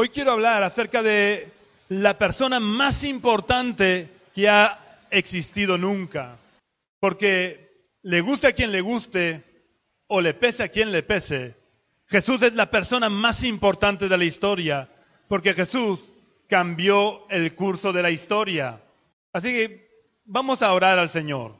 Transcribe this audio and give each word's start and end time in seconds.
Hoy 0.00 0.10
quiero 0.10 0.30
hablar 0.30 0.62
acerca 0.62 1.02
de 1.02 1.50
la 1.88 2.16
persona 2.16 2.60
más 2.60 3.02
importante 3.02 4.08
que 4.32 4.48
ha 4.48 4.78
existido 5.10 5.76
nunca. 5.76 6.36
Porque 7.00 7.68
le 8.02 8.20
guste 8.20 8.46
a 8.46 8.52
quien 8.52 8.70
le 8.70 8.80
guste 8.80 9.42
o 10.06 10.20
le 10.20 10.34
pese 10.34 10.62
a 10.62 10.68
quien 10.68 10.92
le 10.92 11.02
pese, 11.02 11.56
Jesús 12.06 12.40
es 12.42 12.54
la 12.54 12.70
persona 12.70 13.08
más 13.08 13.42
importante 13.42 14.08
de 14.08 14.16
la 14.16 14.24
historia, 14.24 14.88
porque 15.26 15.52
Jesús 15.52 16.08
cambió 16.48 17.28
el 17.28 17.56
curso 17.56 17.92
de 17.92 18.02
la 18.02 18.12
historia. 18.12 18.80
Así 19.32 19.48
que 19.48 19.88
vamos 20.24 20.62
a 20.62 20.72
orar 20.74 21.00
al 21.00 21.08
Señor. 21.08 21.56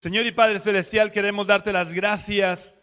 Señor 0.00 0.24
y 0.24 0.32
Padre 0.32 0.58
Celestial, 0.60 1.12
queremos 1.12 1.46
darte 1.46 1.70
las 1.70 1.92
gracias 1.92 2.74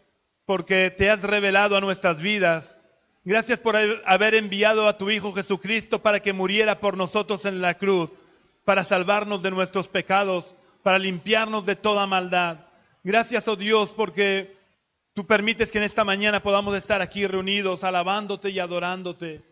porque 0.46 0.92
te 0.92 1.10
has 1.10 1.22
revelado 1.22 1.76
a 1.76 1.80
nuestras 1.80 2.22
vidas. 2.22 2.78
Gracias 3.24 3.60
por 3.60 3.76
haber 3.76 4.34
enviado 4.34 4.88
a 4.88 4.98
tu 4.98 5.08
Hijo 5.08 5.32
Jesucristo 5.32 6.02
para 6.02 6.18
que 6.18 6.32
muriera 6.32 6.80
por 6.80 6.96
nosotros 6.96 7.44
en 7.44 7.60
la 7.60 7.74
cruz, 7.74 8.10
para 8.64 8.82
salvarnos 8.82 9.44
de 9.44 9.52
nuestros 9.52 9.86
pecados, 9.86 10.52
para 10.82 10.98
limpiarnos 10.98 11.64
de 11.64 11.76
toda 11.76 12.04
maldad. 12.08 12.66
Gracias, 13.04 13.46
oh 13.46 13.54
Dios, 13.54 13.90
porque 13.96 14.56
tú 15.14 15.24
permites 15.24 15.70
que 15.70 15.78
en 15.78 15.84
esta 15.84 16.02
mañana 16.02 16.42
podamos 16.42 16.76
estar 16.76 17.00
aquí 17.00 17.24
reunidos, 17.24 17.84
alabándote 17.84 18.50
y 18.50 18.58
adorándote. 18.58 19.42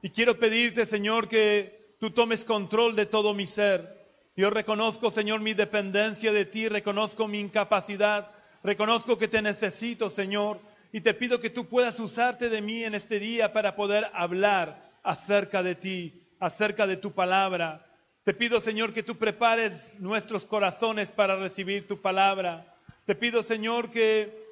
Y 0.00 0.08
quiero 0.08 0.38
pedirte, 0.38 0.86
Señor, 0.86 1.28
que 1.28 1.96
tú 2.00 2.12
tomes 2.12 2.46
control 2.46 2.96
de 2.96 3.04
todo 3.04 3.34
mi 3.34 3.44
ser. 3.44 3.94
Yo 4.36 4.48
reconozco, 4.48 5.10
Señor, 5.10 5.40
mi 5.40 5.52
dependencia 5.52 6.32
de 6.32 6.46
ti, 6.46 6.66
reconozco 6.66 7.28
mi 7.28 7.40
incapacidad, 7.40 8.30
reconozco 8.62 9.18
que 9.18 9.28
te 9.28 9.42
necesito, 9.42 10.08
Señor, 10.08 10.60
y 10.92 11.00
te 11.00 11.14
pido 11.14 11.40
que 11.40 11.50
tú 11.50 11.66
puedas 11.68 11.98
usarte 11.98 12.50
de 12.50 12.60
mí 12.60 12.84
en 12.84 12.94
este 12.94 13.18
día 13.18 13.52
para 13.52 13.74
poder 13.74 14.10
hablar 14.12 14.92
acerca 15.02 15.62
de 15.62 15.74
ti, 15.74 16.22
acerca 16.38 16.86
de 16.86 16.98
tu 16.98 17.12
palabra. 17.12 17.86
Te 18.24 18.34
pido, 18.34 18.60
Señor, 18.60 18.92
que 18.92 19.02
tú 19.02 19.16
prepares 19.16 19.98
nuestros 19.98 20.44
corazones 20.44 21.10
para 21.10 21.36
recibir 21.36 21.88
tu 21.88 22.00
palabra. 22.00 22.76
Te 23.06 23.14
pido, 23.14 23.42
Señor, 23.42 23.90
que 23.90 24.42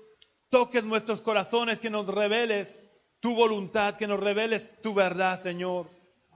toques 0.48 0.82
nuestros 0.82 1.20
corazones, 1.20 1.78
que 1.78 1.90
nos 1.90 2.08
reveles 2.08 2.82
tu 3.20 3.34
voluntad, 3.34 3.96
que 3.96 4.06
nos 4.06 4.18
reveles 4.18 4.70
tu 4.82 4.94
verdad, 4.94 5.42
Señor. 5.42 5.90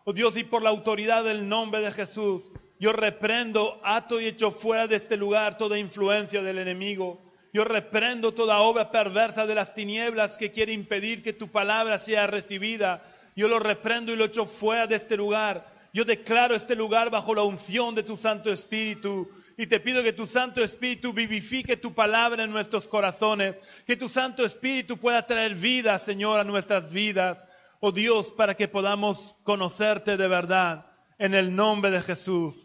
Oh 0.04 0.12
Dios, 0.12 0.36
y 0.36 0.44
por 0.44 0.62
la 0.62 0.68
autoridad 0.68 1.24
del 1.24 1.48
nombre 1.48 1.80
de 1.80 1.90
Jesús, 1.90 2.42
yo 2.78 2.92
reprendo, 2.92 3.80
ato 3.82 4.20
y 4.20 4.26
echo 4.26 4.50
fuera 4.50 4.86
de 4.86 4.96
este 4.96 5.16
lugar 5.16 5.56
toda 5.56 5.78
influencia 5.78 6.42
del 6.42 6.58
enemigo. 6.58 7.24
Yo 7.54 7.62
reprendo 7.62 8.34
toda 8.34 8.58
obra 8.58 8.90
perversa 8.90 9.46
de 9.46 9.54
las 9.54 9.74
tinieblas 9.74 10.36
que 10.36 10.50
quiere 10.50 10.72
impedir 10.72 11.22
que 11.22 11.32
tu 11.32 11.46
palabra 11.52 12.00
sea 12.00 12.26
recibida. 12.26 13.00
Yo 13.36 13.46
lo 13.46 13.60
reprendo 13.60 14.12
y 14.12 14.16
lo 14.16 14.24
echo 14.24 14.46
fuera 14.46 14.88
de 14.88 14.96
este 14.96 15.16
lugar. 15.16 15.64
Yo 15.92 16.04
declaro 16.04 16.56
este 16.56 16.74
lugar 16.74 17.10
bajo 17.10 17.32
la 17.32 17.44
unción 17.44 17.94
de 17.94 18.02
tu 18.02 18.16
Santo 18.16 18.52
Espíritu. 18.52 19.30
Y 19.56 19.68
te 19.68 19.78
pido 19.78 20.02
que 20.02 20.12
tu 20.12 20.26
Santo 20.26 20.64
Espíritu 20.64 21.12
vivifique 21.12 21.76
tu 21.76 21.94
palabra 21.94 22.42
en 22.42 22.50
nuestros 22.50 22.88
corazones. 22.88 23.56
Que 23.86 23.94
tu 23.94 24.08
Santo 24.08 24.44
Espíritu 24.44 24.98
pueda 24.98 25.24
traer 25.24 25.54
vida, 25.54 25.96
Señor, 26.00 26.40
a 26.40 26.44
nuestras 26.44 26.90
vidas. 26.90 27.40
Oh 27.78 27.92
Dios, 27.92 28.32
para 28.32 28.56
que 28.56 28.66
podamos 28.66 29.36
conocerte 29.44 30.16
de 30.16 30.26
verdad. 30.26 30.86
En 31.18 31.34
el 31.34 31.54
nombre 31.54 31.92
de 31.92 32.00
Jesús. 32.00 32.56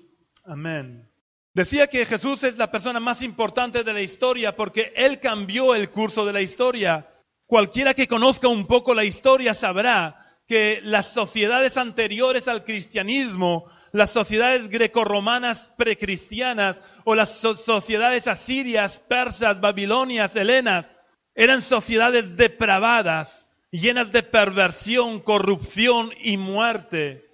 Amén. 0.43 1.08
Decía 1.53 1.87
que 1.87 2.05
Jesús 2.05 2.43
es 2.43 2.57
la 2.57 2.69
persona 2.69 2.99
más 2.99 3.21
importante 3.21 3.83
de 3.83 3.93
la 3.93 4.01
historia 4.01 4.55
porque 4.55 4.93
Él 4.95 5.19
cambió 5.19 5.73
el 5.73 5.89
curso 5.89 6.25
de 6.25 6.33
la 6.33 6.41
historia. 6.41 7.09
Cualquiera 7.47 7.93
que 7.93 8.07
conozca 8.07 8.47
un 8.47 8.67
poco 8.67 8.93
la 8.93 9.03
historia 9.03 9.53
sabrá 9.55 10.15
que 10.47 10.79
las 10.83 11.13
sociedades 11.13 11.77
anteriores 11.77 12.47
al 12.47 12.63
cristianismo, 12.63 13.65
las 13.91 14.11
sociedades 14.11 14.69
grecorromanas 14.69 15.71
precristianas 15.75 16.79
o 17.05 17.15
las 17.15 17.39
sociedades 17.39 18.27
asirias, 18.27 18.99
persas, 18.99 19.59
babilonias, 19.59 20.35
helenas, 20.35 20.95
eran 21.33 21.63
sociedades 21.63 22.37
depravadas, 22.37 23.47
llenas 23.71 24.11
de 24.11 24.21
perversión, 24.21 25.19
corrupción 25.19 26.11
y 26.21 26.37
muerte. 26.37 27.25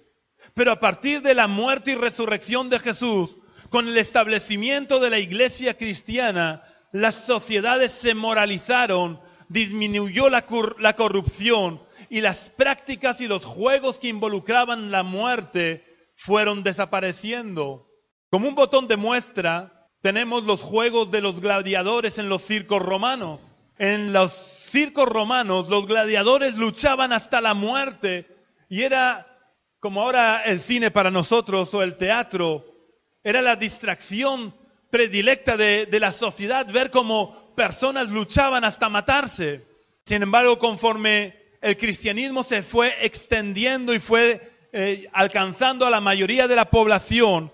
Pero 0.54 0.72
a 0.72 0.80
partir 0.80 1.20
de 1.20 1.34
la 1.34 1.46
muerte 1.48 1.92
y 1.92 1.94
resurrección 1.96 2.70
de 2.70 2.78
Jesús, 2.78 3.36
con 3.70 3.88
el 3.88 3.96
establecimiento 3.96 5.00
de 5.00 5.10
la 5.10 5.18
iglesia 5.18 5.76
cristiana, 5.76 6.62
las 6.92 7.26
sociedades 7.26 7.92
se 7.92 8.14
moralizaron, 8.14 9.20
disminuyó 9.48 10.28
la, 10.28 10.46
corrupción 10.96 11.82
y 12.08 12.20
las 12.20 12.50
prácticas 12.50 13.20
y 13.20 13.26
los 13.26 13.44
juegos 13.44 13.98
que 13.98 14.08
involucraban 14.08 14.90
la 14.90 15.02
muerte 15.02 15.84
fueron 16.16 16.62
desapareciendo. 16.62 17.86
Como 18.30 18.48
un 18.48 18.54
botón 18.54 18.88
de 18.88 18.96
muestra, 18.96 19.88
tenemos 20.02 20.44
los 20.44 20.60
juegos 20.60 21.10
de 21.10 21.20
los 21.20 21.40
gladiadores 21.40 22.18
en 22.18 22.28
los 22.28 22.42
circos 22.42 22.82
romanos. 22.82 23.52
En 23.78 24.12
los 24.12 24.32
circos 24.32 25.08
romanos 25.08 25.68
los 25.68 25.86
gladiadores 25.86 26.56
luchaban 26.56 27.12
hasta 27.12 27.40
la 27.40 27.54
muerte 27.54 28.26
y 28.68 28.82
era 28.82 29.26
como 29.80 30.02
ahora 30.02 30.42
el 30.44 30.60
cine 30.60 30.90
para 30.90 31.10
nosotros 31.10 31.72
o 31.74 31.82
el 31.82 31.96
teatro, 31.96 32.64
era 33.26 33.42
la 33.42 33.56
distracción 33.56 34.54
predilecta 34.88 35.56
de, 35.56 35.88
la 35.98 36.12
sociedad, 36.12 36.64
ver 36.72 36.92
cómo 36.92 37.52
personas 37.56 38.08
luchaban 38.08 38.62
hasta 38.62 38.88
matarse. 38.88 39.64
Sin 40.04 40.22
embargo, 40.22 40.60
conforme 40.60 41.34
el 41.60 41.76
cristianismo 41.76 42.44
se 42.44 42.62
fue 42.62 42.94
extendiendo 43.04 43.92
y 43.92 43.98
fue 43.98 44.40
eh, 44.72 45.08
alcanzando 45.12 45.84
a 45.84 45.90
la 45.90 46.00
mayoría 46.00 46.46
de 46.46 46.54
la 46.54 46.70
población, 46.70 47.50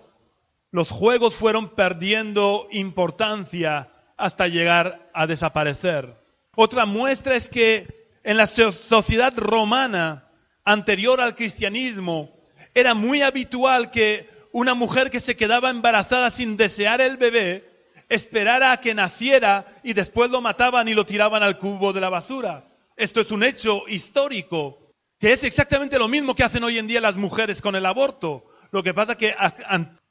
los 0.73 0.91
juegos 0.91 1.37
fueron 1.37 1.71
perdiendo 1.71 2.69
importancia 2.71 3.89
hasta 4.19 4.49
llegar 4.49 5.09
a 5.15 5.27
desaparecer. 5.27 6.15
Otra 6.55 6.85
muestra 6.85 7.35
es 7.35 7.49
que 7.49 8.11
en 8.25 8.37
la 8.37 8.47
sociedad 8.47 9.33
romana, 9.39 10.29
anterior 10.67 11.19
al 11.19 11.35
cristianismo, 11.35 12.31
era 12.75 12.93
muy 12.93 13.23
habitual 13.23 13.91
que 13.91 14.31
una 14.53 14.75
mujer 14.75 15.11
que 15.11 15.21
se 15.21 15.37
quedaba 15.37 15.71
embarazada 15.71 16.31
sin 16.31 16.57
desear 16.57 17.01
el 17.01 17.17
bebé 17.17 17.73
esperara 18.09 18.73
a 18.73 18.81
que 18.81 18.95
naciera 18.95 19.67
y 19.83 19.95
después 19.95 20.31
lo 20.31 20.41
mataban 20.41 20.87
y 20.89 20.95
lo 20.95 21.07
tiraban 21.07 21.43
al 21.43 21.59
cubo 21.59 21.93
de 21.93 22.01
la 22.01 22.11
basura. 22.11 22.65
Esto 22.97 23.23
es 23.23 23.31
un 23.31 23.43
hecho 23.43 23.89
histórico, 23.89 24.79
que 25.19 25.33
es 25.33 25.45
exactamente 25.45 25.99
lo 25.99 26.09
mismo 26.09 26.35
que 26.35 26.45
hacen 26.45 26.63
hoy 26.63 26.79
en 26.79 26.87
día 26.87 27.01
las 27.01 27.17
mujeres 27.17 27.63
con 27.63 27.75
el 27.75 27.87
aborto. 27.87 28.45
Lo 28.71 28.83
que 28.83 28.93
pasa 28.93 29.17
que 29.17 29.35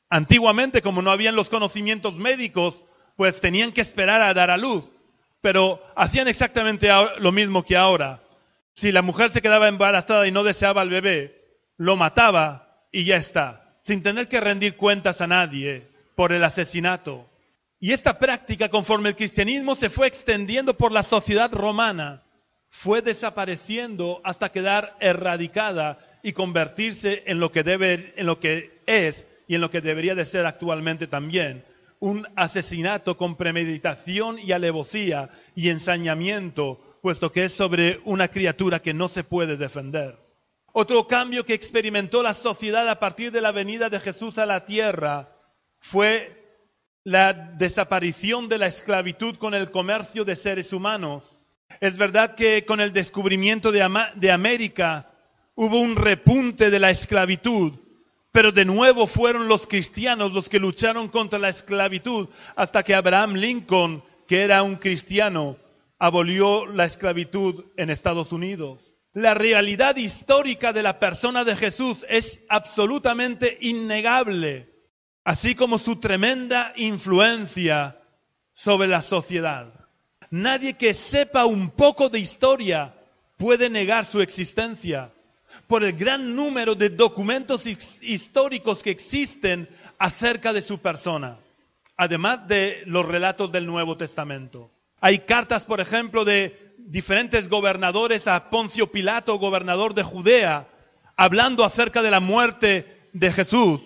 antiguamente, 0.09 0.81
como 0.81 1.01
no 1.01 1.11
habían 1.11 1.35
los 1.35 1.49
conocimientos 1.49 2.15
médicos, 2.15 2.81
pues 3.15 3.39
tenían 3.39 3.71
que 3.71 3.81
esperar 3.81 4.21
a 4.21 4.33
dar 4.33 4.49
a 4.49 4.57
luz. 4.57 4.91
Pero 5.41 5.81
hacían 5.95 6.27
exactamente 6.27 6.89
lo 7.19 7.31
mismo 7.31 7.63
que 7.63 7.77
ahora. 7.77 8.23
Si 8.73 8.91
la 8.91 9.01
mujer 9.01 9.31
se 9.31 9.41
quedaba 9.41 9.67
embarazada 9.67 10.27
y 10.27 10.31
no 10.31 10.43
deseaba 10.43 10.81
al 10.81 10.89
bebé, 10.89 11.39
lo 11.77 11.97
mataba 11.97 12.85
y 12.91 13.05
ya 13.05 13.17
está, 13.17 13.70
sin 13.83 14.03
tener 14.03 14.27
que 14.27 14.39
rendir 14.39 14.75
cuentas 14.75 15.21
a 15.21 15.27
nadie 15.27 15.87
por 16.15 16.31
el 16.31 16.43
asesinato. 16.43 17.27
Y 17.79 17.93
esta 17.93 18.19
práctica, 18.19 18.69
conforme 18.69 19.09
el 19.09 19.15
cristianismo 19.15 19.75
se 19.75 19.89
fue 19.89 20.07
extendiendo 20.07 20.77
por 20.77 20.91
la 20.91 21.03
sociedad 21.03 21.51
romana, 21.51 22.23
fue 22.69 23.01
desapareciendo 23.01 24.21
hasta 24.23 24.51
quedar 24.51 24.95
erradicada 24.99 25.97
y 26.23 26.33
convertirse 26.33 27.23
en 27.25 27.39
lo 27.39 27.51
que 27.51 27.63
debe, 27.63 28.13
en 28.15 28.27
lo 28.27 28.39
que 28.39 28.81
es 28.85 29.25
y 29.47 29.55
en 29.55 29.61
lo 29.61 29.71
que 29.71 29.81
debería 29.81 30.15
de 30.15 30.25
ser 30.25 30.45
actualmente 30.45 31.07
también, 31.07 31.65
un 31.99 32.27
asesinato 32.35 33.17
con 33.17 33.35
premeditación 33.35 34.39
y 34.39 34.51
alevosía 34.51 35.29
y 35.55 35.69
ensañamiento 35.69 36.79
puesto 37.01 37.31
que 37.31 37.45
es 37.45 37.53
sobre 37.53 37.99
una 38.05 38.27
criatura 38.27 38.79
que 38.79 38.93
no 38.93 39.07
se 39.07 39.23
puede 39.23 39.57
defender. 39.57 40.17
Otro 40.73 41.07
cambio 41.07 41.45
que 41.45 41.53
experimentó 41.53 42.23
la 42.23 42.33
sociedad 42.33 42.87
a 42.87 42.99
partir 42.99 43.31
de 43.31 43.41
la 43.41 43.51
venida 43.51 43.89
de 43.89 43.99
Jesús 43.99 44.37
a 44.37 44.45
la 44.45 44.65
tierra 44.65 45.29
fue 45.79 46.41
la 47.03 47.33
desaparición 47.33 48.47
de 48.47 48.57
la 48.57 48.67
esclavitud 48.67 49.35
con 49.35 49.53
el 49.53 49.71
comercio 49.71 50.23
de 50.23 50.35
seres 50.35 50.71
humanos. 50.71 51.37
Es 51.79 51.97
verdad 51.97 52.35
que 52.35 52.65
con 52.65 52.79
el 52.79 52.93
descubrimiento 52.93 53.71
de, 53.71 53.81
América 54.31 55.11
hubo 55.55 55.79
un 55.79 55.95
repunte 55.95 56.69
de 56.69 56.79
la 56.79 56.91
esclavitud, 56.91 57.73
pero 58.31 58.51
de 58.51 58.63
nuevo 58.63 59.07
fueron 59.07 59.47
los 59.47 59.67
cristianos 59.67 60.31
los 60.31 60.47
que 60.47 60.59
lucharon 60.59 61.09
contra 61.09 61.39
la 61.39 61.49
esclavitud 61.49 62.29
hasta 62.55 62.83
que 62.83 62.95
Abraham 62.95 63.33
Lincoln, 63.35 64.03
que 64.27 64.41
era 64.41 64.63
un 64.63 64.75
cristiano, 64.75 65.57
abolió 65.99 66.65
la 66.65 66.85
esclavitud 66.85 67.65
en 67.75 67.89
Estados 67.89 68.31
Unidos. 68.31 68.90
La 69.13 69.33
realidad 69.33 69.97
histórica 69.97 70.71
de 70.71 70.83
la 70.83 70.97
persona 70.97 71.43
de 71.43 71.55
Jesús 71.57 72.05
es 72.07 72.39
absolutamente 72.47 73.57
innegable, 73.59 74.69
así 75.25 75.53
como 75.53 75.79
su 75.79 75.97
tremenda 75.97 76.71
influencia 76.77 77.97
sobre 78.53 78.87
la 78.87 79.01
sociedad. 79.01 79.73
Nadie 80.29 80.77
que 80.77 80.93
sepa 80.93 81.45
un 81.45 81.71
poco 81.71 82.07
de 82.07 82.19
historia 82.19 82.93
puede 83.37 83.69
negar 83.69 84.05
su 84.05 84.21
existencia. 84.21 85.11
por 85.67 85.83
el 85.83 85.93
gran 85.93 86.33
número 86.33 86.75
de 86.75 86.89
documentos 86.89 87.65
históricos 88.01 88.81
que 88.81 88.89
existen 88.89 89.67
acerca 89.97 90.53
de 90.53 90.61
su 90.61 90.79
persona, 90.79 91.37
además 91.97 92.47
de 92.47 92.83
los 92.85 93.05
relatos 93.05 93.51
del 93.51 93.65
Nuevo 93.65 93.97
Testamento. 93.97 94.71
Hay 94.99 95.19
cartas, 95.19 95.65
por 95.65 95.81
ejemplo, 95.81 96.23
de 96.23 96.70
diferentes 96.87 97.47
gobernadores 97.47 98.27
a 98.27 98.49
Poncio 98.49 98.91
Pilato, 98.91 99.37
gobernador 99.37 99.93
de 99.93 100.03
Judea, 100.03 100.67
hablando 101.15 101.63
acerca 101.63 102.01
de 102.01 102.11
la 102.11 102.19
muerte 102.19 103.09
de 103.13 103.31
Jesús. 103.31 103.81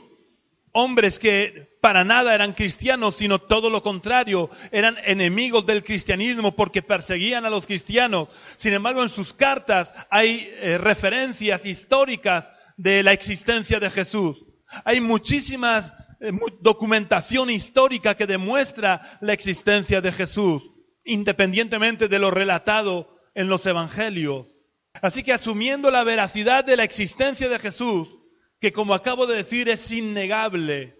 Hombres 0.71 1.19
que 1.19 1.77
para 1.81 2.03
nada 2.03 2.33
eran 2.33 2.53
cristianos, 2.53 3.15
sino 3.15 3.39
todo 3.39 3.69
lo 3.69 3.81
contrario, 3.81 4.49
eran 4.71 4.97
enemigos 5.05 5.65
del 5.65 5.83
cristianismo 5.83 6.55
porque 6.55 6.81
perseguían 6.81 7.45
a 7.45 7.49
los 7.49 7.65
cristianos. 7.65 8.27
Sin 8.57 8.73
embargo, 8.73 9.03
en 9.03 9.09
sus 9.09 9.33
cartas 9.33 9.93
hay 10.09 10.49
eh, 10.51 10.77
referencias 10.77 11.65
históricas 11.65 12.49
de 12.75 13.03
la 13.03 13.13
existencia 13.13 13.79
de 13.79 13.89
Jesús. 13.89 14.43
Hay 14.83 14.99
muchísimas 14.99 15.93
eh, 16.19 16.31
documentación 16.59 17.49
histórica 17.49 18.15
que 18.15 18.25
demuestra 18.25 19.19
la 19.21 19.33
existencia 19.33 20.01
de 20.01 20.11
Jesús 20.11 20.71
independientemente 21.05 22.07
de 22.07 22.19
lo 22.19 22.31
relatado 22.31 23.15
en 23.33 23.47
los 23.47 23.65
evangelios. 23.65 24.57
Así 25.01 25.23
que 25.23 25.33
asumiendo 25.33 25.91
la 25.91 26.03
veracidad 26.03 26.65
de 26.65 26.77
la 26.77 26.83
existencia 26.83 27.47
de 27.47 27.59
Jesús, 27.59 28.17
que 28.59 28.73
como 28.73 28.93
acabo 28.93 29.27
de 29.27 29.37
decir 29.37 29.69
es 29.69 29.91
innegable, 29.91 30.97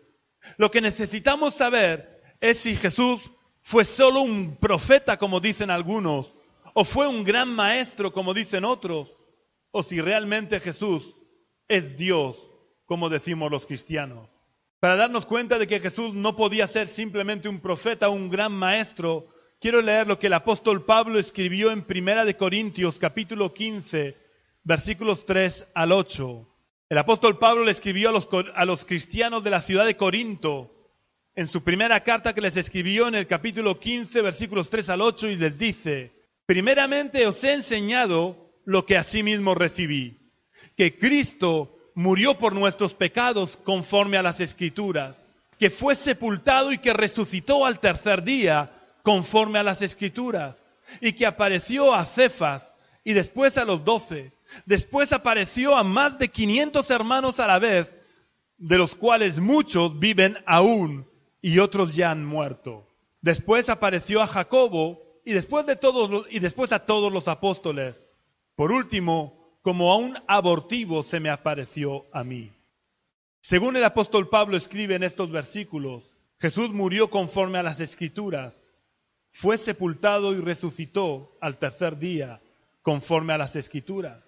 lo 0.57 0.71
que 0.71 0.81
necesitamos 0.81 1.55
saber 1.55 2.21
es 2.39 2.59
si 2.59 2.75
Jesús 2.75 3.21
fue 3.63 3.83
solo 3.83 4.21
un 4.21 4.57
profeta, 4.57 5.17
como 5.17 5.39
dicen 5.39 5.69
algunos, 5.69 6.33
o 6.73 6.83
fue 6.83 7.07
un 7.07 7.23
gran 7.23 7.49
maestro, 7.49 8.13
como 8.13 8.33
dicen 8.33 8.65
otros, 8.65 9.11
o 9.71 9.81
si 9.81 9.99
realmente 9.99 10.59
Jesús 10.59 11.15
es 11.67 11.97
Dios, 11.97 12.37
como 12.85 13.09
decimos 13.09 13.49
los 13.49 13.65
cristianos. 13.65 14.29
Para 14.79 14.97
darnos 14.97 15.25
cuenta 15.25 15.57
de 15.57 15.67
que 15.67 15.79
Jesús 15.79 16.13
no 16.13 16.35
podía 16.35 16.67
ser 16.67 16.87
simplemente 16.87 17.49
un 17.49 17.59
profeta 17.59 18.09
o 18.09 18.11
un 18.11 18.29
gran 18.29 18.51
maestro, 18.51 19.27
quiero 19.65 19.81
leer 19.81 20.05
lo 20.05 20.19
que 20.19 20.27
el 20.27 20.33
apóstol 20.33 20.85
Pablo 20.85 21.17
escribió 21.17 21.71
en 21.71 21.81
Primera 21.81 22.23
de 22.23 22.37
Corintios 22.37 22.99
capítulo 22.99 23.51
15, 23.51 24.15
versículos 24.63 25.25
3 25.25 25.69
al 25.73 25.91
8. 25.91 26.47
El 26.87 26.97
apóstol 26.99 27.39
Pablo 27.39 27.63
le 27.63 27.71
escribió 27.71 28.09
a 28.09 28.11
los, 28.11 28.29
a 28.53 28.63
los 28.65 28.85
cristianos 28.85 29.43
de 29.43 29.49
la 29.49 29.63
ciudad 29.63 29.87
de 29.87 29.97
Corinto 29.97 30.71
en 31.33 31.47
su 31.47 31.63
primera 31.63 32.01
carta 32.01 32.35
que 32.35 32.41
les 32.41 32.55
escribió 32.57 33.07
en 33.07 33.15
el 33.15 33.25
capítulo 33.25 33.79
15, 33.79 34.21
versículos 34.21 34.69
3 34.69 34.87
al 34.89 35.01
8 35.01 35.29
y 35.29 35.37
les 35.37 35.57
dice, 35.57 36.13
primeramente 36.45 37.25
os 37.25 37.43
he 37.43 37.53
enseñado 37.53 38.51
lo 38.65 38.85
que 38.85 38.97
asimismo 38.97 39.55
recibí, 39.55 40.29
que 40.77 40.99
Cristo 40.99 41.75
murió 41.95 42.37
por 42.37 42.53
nuestros 42.53 42.93
pecados 42.93 43.57
conforme 43.63 44.17
a 44.17 44.21
las 44.21 44.39
escrituras, 44.41 45.27
que 45.57 45.71
fue 45.71 45.95
sepultado 45.95 46.71
y 46.71 46.77
que 46.77 46.93
resucitó 46.93 47.65
al 47.65 47.79
tercer 47.79 48.21
día 48.21 48.74
conforme 49.05 49.59
a 49.59 49.63
las 49.63 49.83
escrituras, 49.83 50.59
y 50.99 51.13
que 51.13 51.27
apareció 51.27 51.93
a 51.93 52.05
Cefas 52.05 52.75
y 53.03 53.13
después 53.13 53.55
a 53.57 53.63
los 53.63 53.85
doce. 53.85 54.33
Después 54.65 55.13
apareció 55.13 55.75
a 55.75 55.83
más 55.83 56.17
de 56.17 56.29
500 56.29 56.89
hermanos 56.89 57.39
a 57.39 57.45
la 57.45 57.59
vez, 57.59 57.91
de 58.57 58.77
los 58.77 58.95
cuales 58.95 59.39
muchos 59.39 59.99
viven 59.99 60.37
aún 60.47 61.07
y 61.39 61.59
otros 61.59 61.95
ya 61.95 62.09
han 62.09 62.25
muerto. 62.25 62.87
Después 63.21 63.69
apareció 63.69 64.21
a 64.21 64.27
Jacobo 64.27 64.99
y 65.23 65.33
después, 65.33 65.67
de 65.67 65.75
todos, 65.75 66.25
y 66.31 66.39
después 66.39 66.71
a 66.71 66.79
todos 66.79 67.13
los 67.13 67.27
apóstoles. 67.27 68.07
Por 68.55 68.71
último, 68.71 69.59
como 69.61 69.91
a 69.91 69.97
un 69.97 70.17
abortivo 70.27 71.03
se 71.03 71.19
me 71.19 71.29
apareció 71.29 72.05
a 72.11 72.23
mí. 72.23 72.51
Según 73.41 73.75
el 73.75 73.83
apóstol 73.83 74.29
Pablo 74.29 74.57
escribe 74.57 74.95
en 74.95 75.03
estos 75.03 75.29
versículos, 75.29 76.09
Jesús 76.39 76.71
murió 76.71 77.11
conforme 77.11 77.59
a 77.59 77.63
las 77.63 77.79
escrituras 77.79 78.57
fue 79.35 79.57
sepultado 79.57 80.33
y 80.33 80.39
resucitó 80.39 81.35
al 81.41 81.57
tercer 81.57 81.97
día, 81.97 82.39
conforme 82.81 83.33
a 83.33 83.37
las 83.37 83.57
escrituras. 83.57 84.23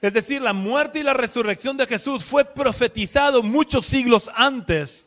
Es 0.00 0.12
decir, 0.12 0.42
la 0.42 0.52
muerte 0.52 0.98
y 0.98 1.04
la 1.04 1.14
resurrección 1.14 1.76
de 1.76 1.86
Jesús 1.86 2.24
fue 2.24 2.44
profetizado 2.44 3.44
muchos 3.44 3.86
siglos 3.86 4.28
antes. 4.34 5.06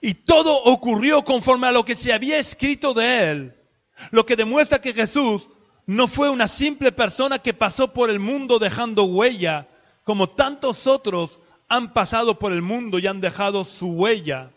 Y 0.00 0.14
todo 0.14 0.64
ocurrió 0.64 1.22
conforme 1.22 1.68
a 1.68 1.72
lo 1.72 1.84
que 1.84 1.94
se 1.94 2.12
había 2.12 2.38
escrito 2.38 2.92
de 2.92 3.30
él. 3.30 3.54
Lo 4.10 4.26
que 4.26 4.34
demuestra 4.34 4.80
que 4.80 4.92
Jesús 4.92 5.46
no 5.86 6.08
fue 6.08 6.28
una 6.28 6.48
simple 6.48 6.90
persona 6.90 7.38
que 7.38 7.54
pasó 7.54 7.92
por 7.92 8.10
el 8.10 8.18
mundo 8.18 8.58
dejando 8.58 9.04
huella, 9.04 9.68
como 10.02 10.30
tantos 10.30 10.88
otros 10.88 11.38
han 11.68 11.92
pasado 11.92 12.36
por 12.36 12.52
el 12.52 12.62
mundo 12.62 12.98
y 12.98 13.06
han 13.06 13.20
dejado 13.20 13.64
su 13.64 13.92
huella. 13.92 14.50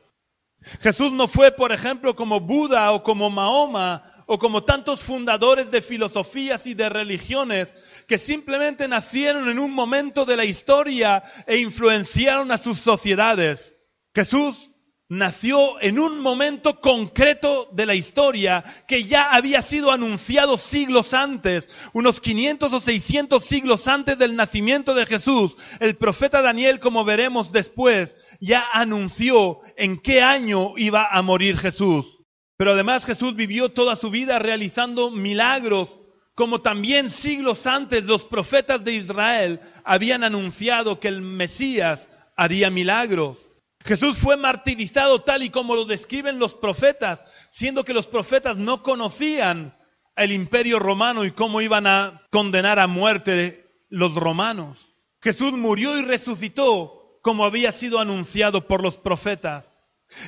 Jesús 0.81 1.12
no 1.12 1.28
fue, 1.28 1.51
por 1.51 1.71
ejemplo, 1.71 2.16
como 2.16 2.39
Buda 2.39 2.92
o 2.92 3.04
como 3.04 3.30
Mahoma, 3.30 4.15
o 4.25 4.39
como 4.39 4.63
tantos 4.63 5.01
fundadores 5.01 5.72
de 5.72 5.81
filosofías 5.81 6.66
y 6.68 6.74
de 6.74 6.89
religiones 6.89 7.74
que 8.07 8.18
simplemente 8.18 8.88
nacieron 8.88 9.50
en 9.50 9.60
un 9.60 9.72
momento 9.72 10.25
de 10.25 10.36
la 10.36 10.45
historia 10.45 11.24
e 11.48 11.57
influenciaron 11.57 12.51
a 12.51 12.57
sus 12.57 12.80
sociedades. 12.80 13.75
Jesús 14.13 14.69
nació 15.07 15.80
en 15.81 16.00
un 16.00 16.19
momento 16.19 16.80
concreto 16.81 17.69
de 17.72 17.86
la 17.86 17.94
historia 17.94 18.63
que 18.88 19.04
ya 19.04 19.33
había 19.33 19.62
sido 19.62 19.92
anunciado 19.92 20.57
siglos 20.57 21.13
antes, 21.13 21.69
unos 21.94 22.19
500 22.19 22.74
o 22.74 22.81
600 22.81 23.45
siglos 23.45 23.88
antes 23.88 24.18
del 24.18 24.36
nacimiento 24.36 24.95
de 24.95 25.06
Jesús. 25.06 25.56
El 25.80 25.95
profeta 25.95 26.42
Daniel, 26.42 26.80
como 26.80 27.06
veremos 27.06 27.51
después, 27.51 28.16
ya 28.39 28.66
anunció 28.74 29.60
en 29.78 30.00
qué 30.00 30.21
año 30.21 30.74
iba 30.78 31.07
a 31.12 31.21
morir 31.21 31.57
Jesús. 31.57 32.15
Pero 32.57 32.72
además 32.72 33.06
Jesús 33.06 33.36
vivió 33.36 33.69
toda 33.69 33.96
su 33.96 34.10
vida 34.10 34.40
realizando 34.40 35.12
milagros, 35.12 35.94
como 36.36 36.62
también 36.62 37.10
siglos 37.10 37.66
antes 37.68 38.04
los 38.06 38.24
profetas 38.25 38.84
de 38.84 38.94
Israel 38.94 39.62
habían 39.84 40.24
anunciado 40.24 41.00
que 41.00 41.07
el 41.07 41.22
Mesías 41.22 42.07
haría 42.36 42.69
milagros. 42.69 43.38
Jesús 43.84 44.18
fue 44.18 44.36
martirizado 44.36 45.22
tal 45.22 45.44
y 45.44 45.50
como 45.50 45.75
lo 45.75 45.86
describen 45.86 46.40
los 46.40 46.56
profetas, 46.56 47.24
siendo 47.52 47.84
que 47.84 47.94
los 47.94 48.07
profetas 48.07 48.57
no 48.57 48.84
conocían 48.84 49.78
el 50.16 50.31
imperio 50.31 50.80
romano 50.80 51.24
y 51.24 51.31
cómo 51.31 51.62
iban 51.62 51.88
a 51.88 52.24
condenar 52.31 52.80
a 52.80 52.88
muerte 52.88 53.69
los 53.90 54.16
romanos. 54.16 54.96
Jesús 55.22 55.52
murió 55.54 55.98
y 55.98 56.04
resucitó 56.04 57.19
como 57.22 57.46
había 57.46 57.71
sido 57.71 58.00
anunciado 58.00 58.68
por 58.68 58.81
los 58.81 58.97
profetas. 58.97 59.75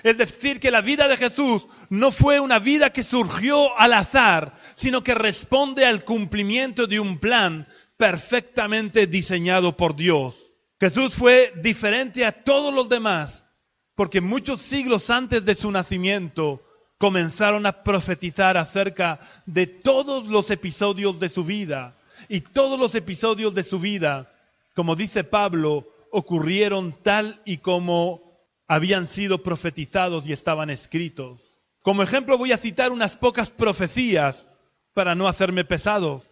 Es 0.03 0.17
decir, 0.17 0.59
que 0.59 0.71
la 0.71 0.81
vida 0.81 1.07
de 1.07 1.17
Jesús 1.17 1.65
no 1.89 2.11
fue 2.11 2.39
una 2.39 2.59
vida 2.59 2.91
que 2.91 3.03
surgió 3.03 3.77
al 3.77 3.93
azar, 3.93 4.57
sino 4.75 5.03
que 5.03 5.15
responde 5.15 5.85
al 5.85 6.03
cumplimiento 6.03 6.87
de 6.87 6.99
un 6.99 7.19
plan 7.19 7.67
perfectamente 7.97 9.07
diseñado 9.07 9.75
por 9.75 9.95
Dios. 9.95 10.37
Jesús 10.79 11.15
fue 11.15 11.53
diferente 11.61 12.25
a 12.25 12.43
todos 12.43 12.73
los 12.73 12.89
demás, 12.89 13.43
porque 13.95 14.21
muchos 14.21 14.61
siglos 14.61 15.09
antes 15.09 15.43
de 15.45 15.55
su 15.55 15.71
nacimiento 15.71 16.61
comenzaron 16.97 17.65
a 17.65 17.83
profetizar 17.83 18.57
acerca 18.57 19.19
de 19.45 19.67
todos 19.67 20.27
los 20.27 20.51
episodios 20.51 21.19
de 21.19 21.29
su 21.29 21.43
vida. 21.43 21.97
Y 22.29 22.41
todos 22.41 22.79
los 22.79 22.95
episodios 22.95 23.53
de 23.53 23.63
su 23.63 23.79
vida, 23.79 24.31
como 24.75 24.95
dice 24.95 25.23
Pablo, 25.23 25.87
ocurrieron 26.11 26.95
tal 27.03 27.41
y 27.45 27.57
como 27.57 28.26
habían 28.67 29.07
sido 29.07 29.43
profetizados 29.43 30.25
y 30.27 30.33
estaban 30.33 30.69
escritos. 30.69 31.53
Como 31.81 32.03
ejemplo 32.03 32.37
voy 32.37 32.51
a 32.51 32.57
citar 32.57 32.91
unas 32.91 33.15
pocas 33.15 33.49
profecías 33.51 34.47
para 34.93 35.15
no 35.15 35.27
hacerme 35.27 35.63
pesado, 35.63 36.23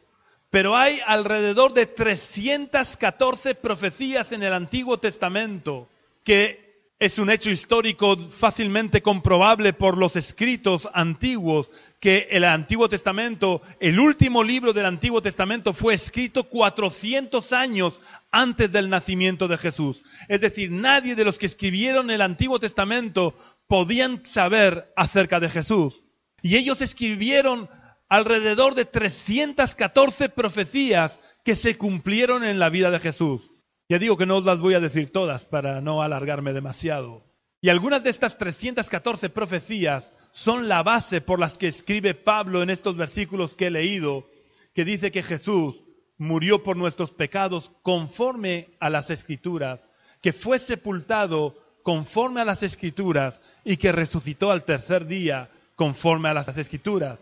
pero 0.50 0.76
hay 0.76 1.00
alrededor 1.06 1.74
de 1.74 1.86
314 1.86 3.56
profecías 3.56 4.32
en 4.32 4.44
el 4.44 4.54
Antiguo 4.54 5.00
Testamento 5.00 5.88
que 6.24 6.65
es 6.98 7.20
un 7.20 7.30
hecho 7.30 7.52
histórico 7.52 8.18
fácilmente 8.18 9.02
comprobable 9.02 9.74
por 9.74 9.98
los 9.98 10.16
escritos 10.16 10.88
antiguos, 10.94 11.70
que 12.00 12.28
el 12.32 12.46
Antiguo 12.46 12.88
Testamento, 12.88 13.62
el 13.80 14.00
último 14.00 14.44
libro 14.44 14.72
del 14.72 14.86
Antiguo 14.86 15.22
Testamento 15.22 15.74
fue 15.74 15.96
escrito 15.96 16.46
400 16.46 17.52
años 17.52 18.00
antes 18.32 18.72
del 18.72 18.90
nacimiento 18.90 19.48
de 19.48 19.58
Jesús. 19.58 20.02
Es 20.30 20.40
decir, 20.40 20.72
nadie 20.72 21.16
de 21.16 21.26
los 21.26 21.38
que 21.38 21.48
escribieron 21.48 22.12
el 22.12 22.22
Antiguo 22.22 22.60
Testamento 22.60 23.36
podían 23.68 24.26
saber 24.26 24.94
acerca 24.96 25.40
de 25.40 25.50
Jesús. 25.50 26.02
Y 26.42 26.56
ellos 26.56 26.82
escribieron 26.82 27.70
alrededor 28.08 28.76
de 28.76 28.86
314 28.86 30.30
profecías 30.30 31.20
que 31.44 31.56
se 31.56 31.78
cumplieron 31.78 32.46
en 32.46 32.60
la 32.60 32.70
vida 32.70 32.92
de 32.92 33.00
Jesús. 33.00 33.42
Ya 33.88 34.00
digo 34.00 34.18
que 34.18 34.26
no 34.26 34.38
os 34.38 34.46
las 34.46 34.60
voy 34.60 34.74
a 34.74 34.80
decir 34.80 35.12
todas 35.12 35.46
para 35.46 35.80
no 35.80 36.02
alargarme 36.02 36.54
demasiado. 36.54 37.24
Y 37.62 37.70
algunas 37.70 38.04
de 38.04 38.10
estas 38.10 38.38
314 38.38 39.30
profecías 39.30 40.12
son 40.32 40.68
la 40.68 40.84
base 40.84 41.22
por 41.22 41.40
las 41.40 41.58
que 41.58 41.68
escribe 41.68 42.14
Pablo 42.14 42.64
en 42.64 42.70
estos 42.70 42.98
versículos 42.98 43.56
que 43.56 43.68
he 43.68 43.72
leído, 43.72 44.28
que 44.74 44.86
dice 44.86 45.12
que 45.12 45.24
Jesús 45.24 45.76
murió 46.18 46.64
por 46.64 46.78
nuestros 46.78 47.12
pecados 47.12 47.72
conforme 47.84 48.70
a 48.80 48.90
las 48.90 49.10
escrituras, 49.10 49.84
que 50.22 50.34
fue 50.34 50.60
sepultado 50.60 51.56
conforme 51.84 52.42
a 52.42 52.46
las 52.46 52.64
escrituras 52.64 53.42
y 53.64 53.78
que 53.78 53.92
resucitó 53.92 54.52
al 54.52 54.64
tercer 54.64 55.06
día 55.06 55.50
conforme 55.76 56.30
a 56.30 56.34
las 56.34 56.58
escrituras. 56.58 57.20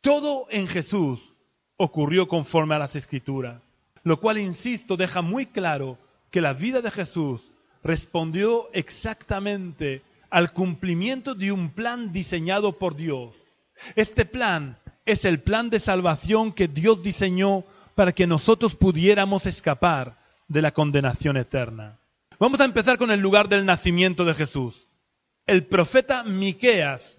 Todo 0.00 0.46
en 0.50 0.66
Jesús 0.66 1.34
ocurrió 1.76 2.26
conforme 2.26 2.74
a 2.74 2.78
las 2.78 2.96
escrituras, 2.96 3.62
lo 4.02 4.18
cual, 4.18 4.38
insisto, 4.38 4.96
deja 4.96 5.20
muy 5.20 5.46
claro 5.46 5.98
que 6.30 6.40
la 6.40 6.52
vida 6.52 6.80
de 6.80 6.90
Jesús 6.90 7.40
respondió 7.82 8.68
exactamente 8.72 10.02
al 10.30 10.52
cumplimiento 10.52 11.34
de 11.34 11.52
un 11.52 11.70
plan 11.70 12.12
diseñado 12.12 12.78
por 12.78 12.96
Dios. 12.96 13.34
Este 13.94 14.24
plan 14.24 14.78
es 15.04 15.24
el 15.24 15.40
plan 15.40 15.70
de 15.70 15.80
salvación 15.80 16.52
que 16.52 16.68
Dios 16.68 17.02
diseñó 17.02 17.64
para 17.94 18.12
que 18.12 18.26
nosotros 18.26 18.74
pudiéramos 18.74 19.46
escapar 19.46 20.18
de 20.48 20.62
la 20.62 20.72
condenación 20.72 21.36
eterna. 21.36 21.98
Vamos 22.38 22.60
a 22.60 22.64
empezar 22.64 22.98
con 22.98 23.10
el 23.10 23.20
lugar 23.20 23.48
del 23.48 23.64
nacimiento 23.64 24.24
de 24.24 24.34
Jesús. 24.34 24.86
El 25.46 25.64
profeta 25.66 26.24
Miqueas 26.24 27.18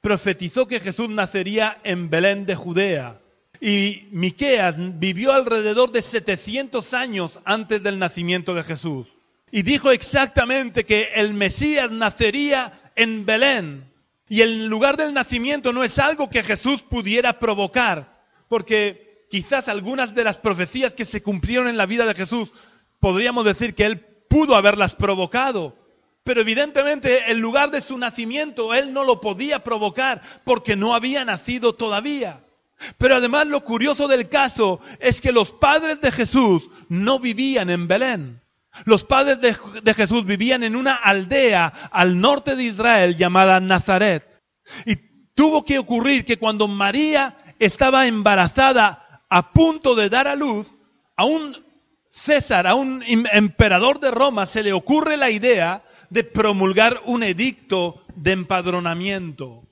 profetizó 0.00 0.66
que 0.66 0.80
Jesús 0.80 1.08
nacería 1.08 1.80
en 1.84 2.10
Belén 2.10 2.44
de 2.44 2.56
Judea. 2.56 3.19
Y 3.60 4.08
Miqueas 4.10 4.76
vivió 4.98 5.32
alrededor 5.32 5.90
de 5.92 6.02
700 6.02 6.94
años 6.94 7.38
antes 7.44 7.82
del 7.82 7.98
nacimiento 7.98 8.54
de 8.54 8.64
Jesús. 8.64 9.06
Y 9.52 9.62
dijo 9.62 9.90
exactamente 9.90 10.84
que 10.84 11.10
el 11.14 11.34
Mesías 11.34 11.90
nacería 11.90 12.92
en 12.96 13.26
Belén. 13.26 13.92
Y 14.28 14.42
el 14.42 14.66
lugar 14.66 14.96
del 14.96 15.12
nacimiento 15.12 15.72
no 15.72 15.84
es 15.84 15.98
algo 15.98 16.30
que 16.30 16.42
Jesús 16.42 16.82
pudiera 16.82 17.38
provocar, 17.38 18.20
porque 18.48 19.26
quizás 19.28 19.68
algunas 19.68 20.14
de 20.14 20.24
las 20.24 20.38
profecías 20.38 20.94
que 20.94 21.04
se 21.04 21.22
cumplieron 21.22 21.68
en 21.68 21.76
la 21.76 21.86
vida 21.86 22.06
de 22.06 22.14
Jesús 22.14 22.52
podríamos 23.00 23.44
decir 23.44 23.74
que 23.74 23.86
él 23.86 24.00
pudo 24.28 24.54
haberlas 24.54 24.94
provocado, 24.94 25.76
pero 26.22 26.42
evidentemente 26.42 27.30
el 27.30 27.38
lugar 27.38 27.70
de 27.70 27.80
su 27.80 27.98
nacimiento 27.98 28.74
él 28.74 28.92
no 28.92 29.02
lo 29.02 29.20
podía 29.20 29.64
provocar 29.64 30.22
porque 30.44 30.76
no 30.76 30.94
había 30.94 31.24
nacido 31.24 31.74
todavía. 31.74 32.44
Pero 32.98 33.16
además 33.16 33.46
lo 33.46 33.62
curioso 33.64 34.08
del 34.08 34.28
caso 34.28 34.80
es 34.98 35.20
que 35.20 35.32
los 35.32 35.52
padres 35.52 36.00
de 36.00 36.12
Jesús 36.12 36.68
no 36.88 37.18
vivían 37.18 37.70
en 37.70 37.86
Belén. 37.86 38.40
Los 38.84 39.04
padres 39.04 39.40
de, 39.40 39.94
Jesús 39.94 40.24
vivían 40.24 40.62
en 40.62 40.76
una 40.76 40.94
aldea 40.94 41.66
al 41.90 42.20
norte 42.20 42.56
de 42.56 42.64
Israel 42.64 43.16
llamada 43.16 43.60
Nazaret. 43.60 44.26
Y 44.86 44.96
tuvo 45.34 45.64
que 45.64 45.78
ocurrir 45.78 46.24
que 46.24 46.38
cuando 46.38 46.68
María 46.68 47.36
estaba 47.58 48.06
embarazada 48.06 49.24
a 49.28 49.52
punto 49.52 49.94
de 49.94 50.08
dar 50.08 50.28
a 50.28 50.36
luz, 50.36 50.66
a 51.16 51.24
un 51.24 51.56
César, 52.10 52.66
a 52.66 52.74
un 52.74 53.02
emperador 53.06 54.00
de 54.00 54.10
Roma, 54.10 54.46
se 54.46 54.62
le 54.62 54.72
ocurre 54.72 55.16
la 55.16 55.30
idea 55.30 55.82
de 56.10 56.24
promulgar 56.24 57.00
un 57.04 57.22
edicto 57.22 58.02
de 58.14 58.32
empadronamiento. 58.32 59.62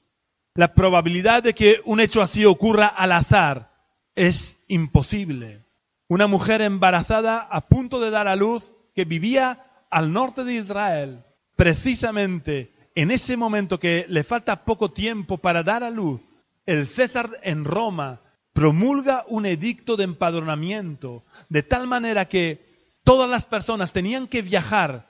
La 0.59 0.75
probabilidad 0.75 1.45
de 1.45 1.55
que 1.55 1.77
un 1.85 2.01
hecho 2.01 2.21
así 2.21 2.45
ocurra 2.45 2.89
al 2.89 3.13
azar 3.13 3.71
es 4.17 4.57
imposible. 4.67 5.65
Una 6.09 6.27
mujer 6.27 6.63
embarazada 6.63 7.43
a 7.43 7.69
punto 7.69 8.01
de 8.01 8.11
dar 8.11 8.27
a 8.27 8.35
luz 8.35 8.73
que 8.93 9.05
vivía 9.05 9.65
al 9.89 10.13
norte 10.13 10.43
de 10.43 10.55
Israel, 10.55 11.23
precisamente 11.55 12.73
en 12.97 13.13
ese 13.13 13.37
momento 13.37 13.79
que 13.79 14.05
le 14.09 14.25
falta 14.25 14.65
poco 14.65 14.91
tiempo 14.91 15.39
para 15.39 15.63
dar 15.63 15.85
a 15.85 15.91
luz, 15.91 16.21
el 16.67 16.89
César 16.89 17.39
en 17.45 17.65
Roma 17.65 18.21
promulga 18.53 19.27
un 19.29 19.47
edicto 19.47 19.97
de 19.97 20.03
empadronamiento, 20.03 21.23
de 21.49 21.63
tal 21.63 21.87
manera 21.87 22.25
que 22.25 22.67
todas 23.05 23.31
las 23.31 23.47
personas 23.47 23.93
tenían 23.93 24.27
que 24.27 24.43
viajar 24.43 25.07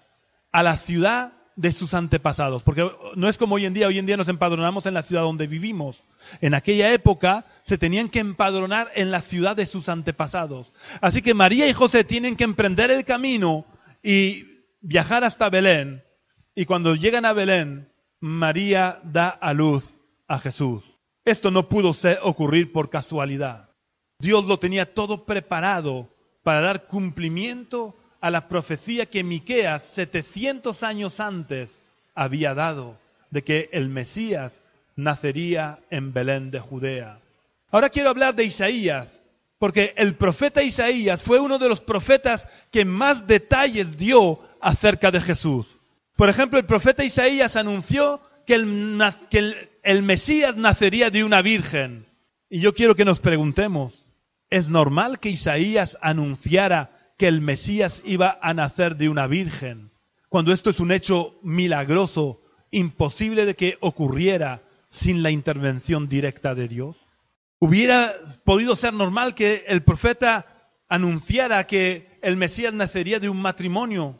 a 0.53 0.63
la 0.63 0.77
ciudad 0.77 1.33
de 1.59 1.73
sus 1.73 1.93
antepasados, 1.93 2.63
porque 2.63 2.89
no 3.17 3.29
es 3.29 3.37
como 3.37 3.57
hoy 3.57 3.67
en 3.67 3.75
día, 3.75 3.89
hoy 3.89 3.99
en 3.99 4.07
día 4.07 4.17
nos 4.17 4.29
empadronamos 4.29 4.87
en 4.87 4.95
la 4.95 5.03
ciudad 5.03 5.23
donde 5.23 5.49
vivimos. 5.49 6.05
En 6.41 6.55
aquella 6.55 6.93
época 6.93 7.47
se 7.65 7.79
tenían 7.79 8.11
que 8.11 8.21
empadronar 8.21 8.93
en 8.95 9.11
la 9.11 9.23
ciudad 9.23 9.57
de 9.57 9.67
sus 9.67 9.89
antepasados. 9.89 10.73
Así 11.01 11.21
que 11.21 11.35
María 11.35 11.67
y 11.67 11.73
José 11.73 12.05
tienen 12.05 12.37
que 12.37 12.45
emprender 12.45 12.93
el 12.93 13.05
camino 13.05 13.67
y 14.05 14.45
viajar 14.81 15.25
hasta 15.25 15.51
Belén. 15.51 16.05
Y 16.55 16.65
cuando 16.65 16.95
llegan 16.95 17.25
a 17.25 17.33
Belén, 17.33 17.89
María 18.21 19.01
da 19.03 19.29
a 19.29 19.53
luz 19.53 19.95
a 20.29 20.39
Jesús. 20.39 20.85
Esto 21.25 21.51
no 21.51 21.69
pudo 21.69 21.93
ser, 21.93 22.21
ocurrir 22.23 22.71
por 22.71 22.89
casualidad. 22.89 23.71
Dios 24.21 24.45
lo 24.45 24.61
tenía 24.61 24.95
todo 24.95 25.25
preparado 25.25 26.09
para 26.45 26.61
dar 26.61 26.87
cumplimiento 26.87 27.97
a 28.21 28.31
la 28.31 28.49
profecía 28.49 29.07
que 29.07 29.25
Miqueas 29.25 29.83
700 29.95 30.83
años 30.83 31.21
antes 31.21 31.79
había 32.15 32.55
dado 32.55 32.99
de 33.31 33.45
que 33.45 33.69
el 33.73 33.89
Mesías 33.89 34.53
nacería 34.97 35.79
en 35.91 36.13
Belén 36.13 36.51
de 36.51 36.61
Judea. 36.61 37.21
Ahora 37.71 37.91
quiero 37.91 38.11
hablar 38.11 38.35
de 38.35 38.45
Isaías, 38.45 39.21
porque 39.59 39.93
el 39.97 40.15
profeta 40.17 40.63
Isaías 40.63 41.23
fue 41.23 41.39
uno 41.39 41.59
de 41.59 41.69
los 41.69 41.81
profetas 41.81 42.49
que 42.71 42.85
más 42.85 43.27
detalles 43.27 43.97
dio 43.97 44.41
acerca 44.61 45.11
de 45.11 45.21
Jesús. 45.21 45.67
Por 46.17 46.29
ejemplo, 46.29 46.59
el 46.59 46.67
profeta 46.67 47.05
Isaías 47.05 47.55
anunció 47.57 48.21
que 48.47 48.55
el, 48.55 50.03
Mesías 50.03 50.57
nacería 50.57 51.11
de 51.11 51.23
una 51.23 51.43
virgen. 51.43 52.07
Y 52.49 52.61
yo 52.61 52.75
quiero 52.75 52.97
que 52.97 53.05
nos 53.05 53.21
preguntemos, 53.21 54.07
¿es 54.49 54.69
normal 54.69 55.21
que 55.21 55.29
Isaías 55.29 55.99
anunciara 56.01 56.91
que 57.19 57.29
el 57.29 57.43
Mesías 57.43 58.03
iba 58.07 58.39
a 58.41 58.55
nacer 58.55 58.97
de 58.97 59.11
una 59.11 59.27
virgen? 59.27 59.91
Cuando 60.31 60.53
esto 60.53 60.71
es 60.71 60.81
un 60.81 60.93
hecho 60.93 61.35
milagroso, 61.43 62.41
imposible 62.71 63.45
de 63.45 63.55
que 63.55 63.77
ocurriera 63.81 64.63
sin 64.91 65.23
la 65.23 65.31
intervención 65.31 66.09
directa 66.09 66.55
de 66.55 66.69
Dios. 66.69 66.97
Hubiera 67.59 68.15
podido 68.45 68.77
ser 68.77 68.93
normal 68.95 69.35
que 69.35 69.65
el 69.67 69.83
profeta 69.83 70.47
anunciara 70.89 71.67
que 71.67 72.19
el 72.23 72.37
Mesías 72.37 72.73
nacería 72.73 73.19
de 73.19 73.29
un 73.29 73.41
matrimonio, 73.41 74.17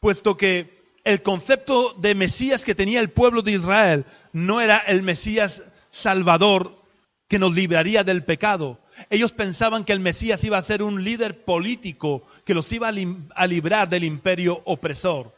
puesto 0.00 0.36
que 0.36 0.80
el 1.04 1.22
concepto 1.22 1.94
de 1.94 2.14
Mesías 2.14 2.64
que 2.64 2.74
tenía 2.74 3.00
el 3.00 3.10
pueblo 3.10 3.42
de 3.42 3.52
Israel 3.52 4.04
no 4.32 4.60
era 4.60 4.78
el 4.78 5.02
Mesías 5.02 5.62
salvador 5.90 6.80
que 7.28 7.38
nos 7.38 7.54
libraría 7.54 8.04
del 8.04 8.24
pecado. 8.24 8.78
Ellos 9.08 9.32
pensaban 9.32 9.84
que 9.84 9.92
el 9.92 10.00
Mesías 10.00 10.44
iba 10.44 10.58
a 10.58 10.62
ser 10.62 10.82
un 10.82 11.02
líder 11.02 11.44
político 11.44 12.24
que 12.44 12.54
los 12.54 12.70
iba 12.72 12.88
a, 12.88 13.46
librar 13.46 13.88
del 13.88 14.04
imperio 14.04 14.60
opresor. 14.64 15.34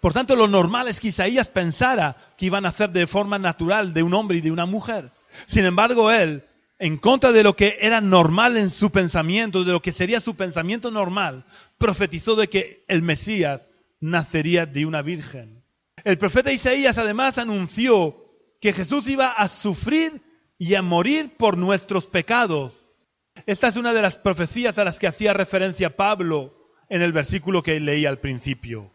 Por 0.00 0.12
tanto, 0.12 0.36
lo 0.36 0.48
normal 0.48 0.88
es 0.88 1.00
que 1.00 1.08
Isaías 1.08 1.48
pensara 1.48 2.16
que 2.36 2.46
iban 2.46 2.64
a 2.64 2.68
nacer 2.68 2.90
de 2.90 3.06
forma 3.06 3.38
natural 3.38 3.94
de 3.94 4.02
un 4.02 4.14
hombre 4.14 4.38
y 4.38 4.40
de 4.40 4.50
una 4.50 4.66
mujer. 4.66 5.10
Sin 5.46 5.64
embargo, 5.64 6.10
él 6.10 6.44
en 6.80 6.96
contra 6.96 7.30
de 7.30 7.42
lo 7.42 7.54
que 7.54 7.76
era 7.80 8.00
normal 8.00 8.56
en 8.56 8.70
su 8.70 8.90
pensamiento, 8.90 9.64
de 9.64 9.72
lo 9.72 9.82
que 9.82 9.92
sería 9.92 10.18
su 10.20 10.34
pensamiento 10.34 10.90
normal, 10.90 11.44
profetizó 11.76 12.36
de 12.36 12.48
que 12.48 12.84
el 12.88 13.02
Mesías 13.02 13.68
nacería 14.00 14.64
de 14.64 14.86
una 14.86 15.02
virgen. 15.02 15.62
El 16.04 16.16
profeta 16.16 16.50
Isaías 16.50 16.96
además 16.96 17.36
anunció 17.36 18.16
que 18.62 18.72
Jesús 18.72 19.06
iba 19.08 19.30
a 19.30 19.48
sufrir 19.48 20.22
y 20.58 20.74
a 20.74 20.80
morir 20.80 21.36
por 21.36 21.58
nuestros 21.58 22.06
pecados. 22.06 22.79
Esta 23.46 23.68
es 23.68 23.76
una 23.76 23.92
de 23.92 24.02
las 24.02 24.18
profecías 24.18 24.78
a 24.78 24.84
las 24.84 24.98
que 24.98 25.06
hacía 25.06 25.32
referencia 25.32 25.96
Pablo 25.96 26.54
en 26.88 27.02
el 27.02 27.12
versículo 27.12 27.62
que 27.62 27.78
leí 27.80 28.06
al 28.06 28.18
principio. 28.18 28.92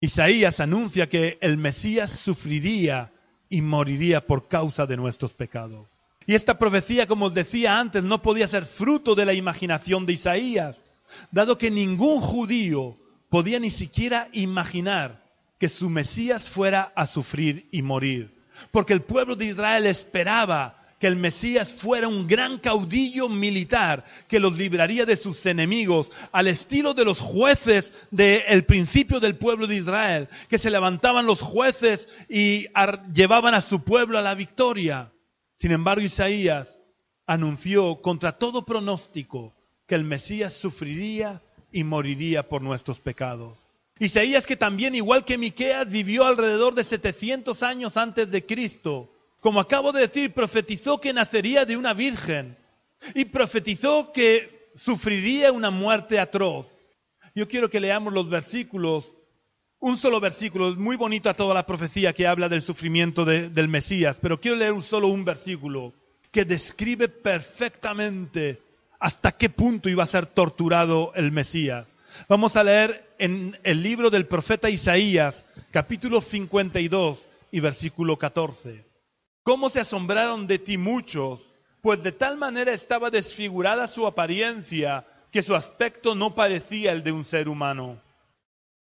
Isaías 0.00 0.60
anuncia 0.60 1.08
que 1.08 1.38
el 1.40 1.56
Mesías 1.56 2.10
sufriría 2.10 3.12
y 3.48 3.60
moriría 3.62 4.26
por 4.26 4.48
causa 4.48 4.86
de 4.86 4.96
nuestros 4.96 5.32
pecados. 5.32 5.88
Y 6.26 6.34
esta 6.34 6.58
profecía, 6.58 7.06
como 7.06 7.26
os 7.26 7.34
decía 7.34 7.78
antes, 7.78 8.02
no 8.02 8.22
podía 8.22 8.48
ser 8.48 8.64
fruto 8.64 9.14
de 9.14 9.26
la 9.26 9.34
imaginación 9.34 10.06
de 10.06 10.14
Isaías, 10.14 10.82
dado 11.30 11.58
que 11.58 11.70
ningún 11.70 12.20
judío 12.20 12.96
podía 13.28 13.60
ni 13.60 13.70
siquiera 13.70 14.28
imaginar 14.32 15.22
que 15.58 15.68
su 15.68 15.90
Mesías 15.90 16.50
fuera 16.50 16.92
a 16.96 17.06
sufrir 17.06 17.68
y 17.70 17.82
morir. 17.82 18.34
Porque 18.70 18.92
el 18.92 19.02
pueblo 19.02 19.36
de 19.36 19.46
Israel 19.46 19.86
esperaba 19.86 20.83
que 21.04 21.08
el 21.08 21.16
Mesías 21.16 21.70
fuera 21.70 22.08
un 22.08 22.26
gran 22.26 22.56
caudillo 22.56 23.28
militar 23.28 24.06
que 24.26 24.40
los 24.40 24.56
libraría 24.56 25.04
de 25.04 25.18
sus 25.18 25.44
enemigos, 25.44 26.10
al 26.32 26.46
estilo 26.46 26.94
de 26.94 27.04
los 27.04 27.18
jueces 27.18 27.92
del 28.10 28.64
principio 28.64 29.20
del 29.20 29.36
pueblo 29.36 29.66
de 29.66 29.76
Israel, 29.76 30.30
que 30.48 30.56
se 30.56 30.70
levantaban 30.70 31.26
los 31.26 31.42
jueces 31.42 32.08
y 32.26 32.68
llevaban 33.12 33.52
a 33.52 33.60
su 33.60 33.84
pueblo 33.84 34.16
a 34.16 34.22
la 34.22 34.34
victoria. 34.34 35.12
Sin 35.56 35.72
embargo, 35.72 36.00
Isaías 36.00 36.78
anunció 37.26 38.00
contra 38.00 38.38
todo 38.38 38.64
pronóstico 38.64 39.54
que 39.86 39.96
el 39.96 40.04
Mesías 40.04 40.54
sufriría 40.54 41.42
y 41.70 41.84
moriría 41.84 42.48
por 42.48 42.62
nuestros 42.62 42.98
pecados. 42.98 43.58
Isaías 43.98 44.46
que 44.46 44.56
también, 44.56 44.94
igual 44.94 45.26
que 45.26 45.36
Miqueas, 45.36 45.90
vivió 45.90 46.24
alrededor 46.24 46.74
de 46.74 46.84
700 46.84 47.62
años 47.62 47.98
antes 47.98 48.30
de 48.30 48.46
Cristo. 48.46 49.10
Como 49.44 49.60
acabo 49.60 49.92
de 49.92 50.00
decir, 50.00 50.32
profetizó 50.32 50.98
que 50.98 51.12
nacería 51.12 51.66
de 51.66 51.76
una 51.76 51.92
virgen 51.92 52.56
y 53.14 53.26
profetizó 53.26 54.10
que 54.10 54.70
sufriría 54.74 55.52
una 55.52 55.68
muerte 55.68 56.18
atroz. 56.18 56.66
Yo 57.34 57.46
quiero 57.46 57.68
que 57.68 57.78
leamos 57.78 58.14
los 58.14 58.30
versículos, 58.30 59.14
un 59.80 59.98
solo 59.98 60.18
versículo, 60.18 60.70
es 60.70 60.76
muy 60.76 60.96
bonita 60.96 61.34
toda 61.34 61.52
la 61.52 61.66
profecía 61.66 62.14
que 62.14 62.26
habla 62.26 62.48
del 62.48 62.62
sufrimiento 62.62 63.26
de- 63.26 63.50
del 63.50 63.68
Mesías, 63.68 64.18
pero 64.18 64.40
quiero 64.40 64.56
leer 64.56 64.80
solo 64.80 65.08
un 65.08 65.26
versículo 65.26 65.92
que 66.32 66.46
describe 66.46 67.08
perfectamente 67.08 68.62
hasta 68.98 69.32
qué 69.32 69.50
punto 69.50 69.90
iba 69.90 70.04
a 70.04 70.06
ser 70.06 70.24
torturado 70.24 71.12
el 71.16 71.32
Mesías. 71.32 71.86
Vamos 72.30 72.56
a 72.56 72.64
leer 72.64 73.10
en 73.18 73.58
el 73.62 73.82
libro 73.82 74.08
del 74.08 74.24
profeta 74.24 74.70
Isaías, 74.70 75.44
capítulo 75.70 76.22
52 76.22 77.22
y 77.52 77.60
versículo 77.60 78.16
14. 78.16 78.93
¿Cómo 79.44 79.68
se 79.68 79.78
asombraron 79.78 80.46
de 80.46 80.58
ti 80.58 80.78
muchos? 80.78 81.38
Pues 81.82 82.02
de 82.02 82.12
tal 82.12 82.38
manera 82.38 82.72
estaba 82.72 83.10
desfigurada 83.10 83.86
su 83.86 84.06
apariencia 84.06 85.06
que 85.30 85.42
su 85.42 85.54
aspecto 85.54 86.14
no 86.14 86.34
parecía 86.34 86.92
el 86.92 87.04
de 87.04 87.12
un 87.12 87.24
ser 87.24 87.50
humano. 87.50 88.00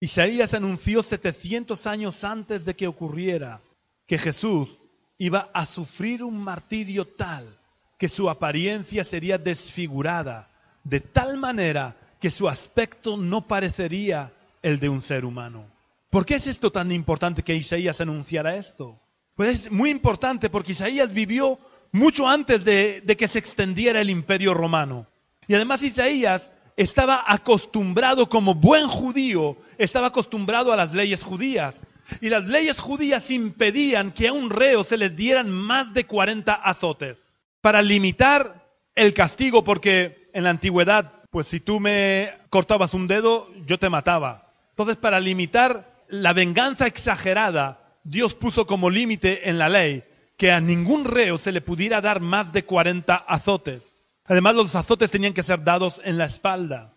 Isaías 0.01 0.53
anunció 0.53 1.01
700 1.01 1.87
años 1.87 2.25
antes 2.25 2.65
de 2.65 2.75
que 2.75 2.87
ocurriera 2.87 3.61
que 4.05 4.17
Jesús 4.17 4.69
iba 5.17 5.49
a 5.53 5.65
sufrir 5.65 6.23
un 6.23 6.37
martirio 6.37 7.07
tal 7.07 7.57
que 7.97 8.09
su 8.09 8.29
apariencia 8.29 9.05
sería 9.05 9.37
desfigurada, 9.37 10.49
de 10.83 10.99
tal 10.99 11.37
manera 11.37 11.95
que 12.19 12.29
su 12.29 12.49
aspecto 12.49 13.15
no 13.15 13.47
parecería 13.47 14.33
el 14.61 14.79
de 14.79 14.89
un 14.89 15.01
ser 15.01 15.23
humano. 15.23 15.65
¿Por 16.09 16.25
qué 16.25 16.35
es 16.35 16.47
esto 16.47 16.69
tan 16.69 16.91
importante 16.91 17.43
que 17.43 17.55
Isaías 17.55 18.01
anunciara 18.01 18.55
esto? 18.55 18.99
Pues 19.39 19.67
es 19.67 19.71
muy 19.71 19.89
importante 19.89 20.49
porque 20.49 20.73
Isaías 20.73 21.13
vivió 21.13 21.57
mucho 21.93 22.27
antes 22.27 22.65
de, 22.65 23.01
que 23.17 23.29
se 23.29 23.39
extendiera 23.39 24.01
el 24.01 24.09
imperio 24.09 24.53
romano. 24.53 25.07
Y 25.47 25.55
además 25.55 25.81
Isaías 25.81 26.51
estaba 26.75 27.23
acostumbrado 27.25 28.27
como 28.27 28.53
buen 28.53 28.89
judío, 28.89 29.55
estaba 29.77 30.07
acostumbrado 30.07 30.73
a 30.73 30.75
las 30.75 30.93
leyes 30.93 31.23
judías. 31.23 31.77
Y 32.19 32.27
las 32.27 32.47
leyes 32.47 32.81
judías 32.81 33.31
impedían 33.31 34.11
que 34.11 34.27
a 34.27 34.33
un 34.33 34.49
reo 34.49 34.83
se 34.83 34.97
les 34.97 35.15
dieran 35.15 35.49
más 35.49 35.93
de 35.93 36.05
40 36.05 36.53
azotes 36.53 37.25
para 37.61 37.81
limitar 37.81 38.67
el 38.93 39.13
castigo, 39.13 39.63
porque 39.63 40.29
en 40.33 40.43
la 40.43 40.49
antigüedad, 40.49 41.13
pues 41.31 41.47
si 41.47 41.61
tú 41.61 41.79
me 41.79 42.33
cortabas 42.49 42.93
un 42.93 43.07
dedo, 43.07 43.47
yo 43.65 43.79
te 43.79 43.89
mataba. 43.89 44.51
Entonces, 44.71 44.97
para 44.97 45.21
limitar 45.21 46.03
la 46.09 46.33
venganza 46.33 46.87
exagerada, 46.87 47.78
Dios 48.03 48.35
puso 48.35 48.65
como 48.65 48.89
límite 48.89 49.49
en 49.49 49.57
la 49.57 49.69
ley 49.69 50.03
que 50.37 50.51
a 50.51 50.61
ningún 50.61 51.05
reo 51.05 51.37
se 51.37 51.51
le 51.51 51.61
pudiera 51.61 51.99
dar 52.01 52.21
más 52.21 52.53
de 52.53 52.63
40 52.63 53.13
azotes. 53.15 53.93
Además, 54.25 54.55
los 54.55 54.75
azotes 54.75 55.11
tenían 55.11 55.33
que 55.33 55.43
ser 55.43 55.63
dados 55.63 55.99
en 56.03 56.17
la 56.17 56.25
espalda. 56.25 56.93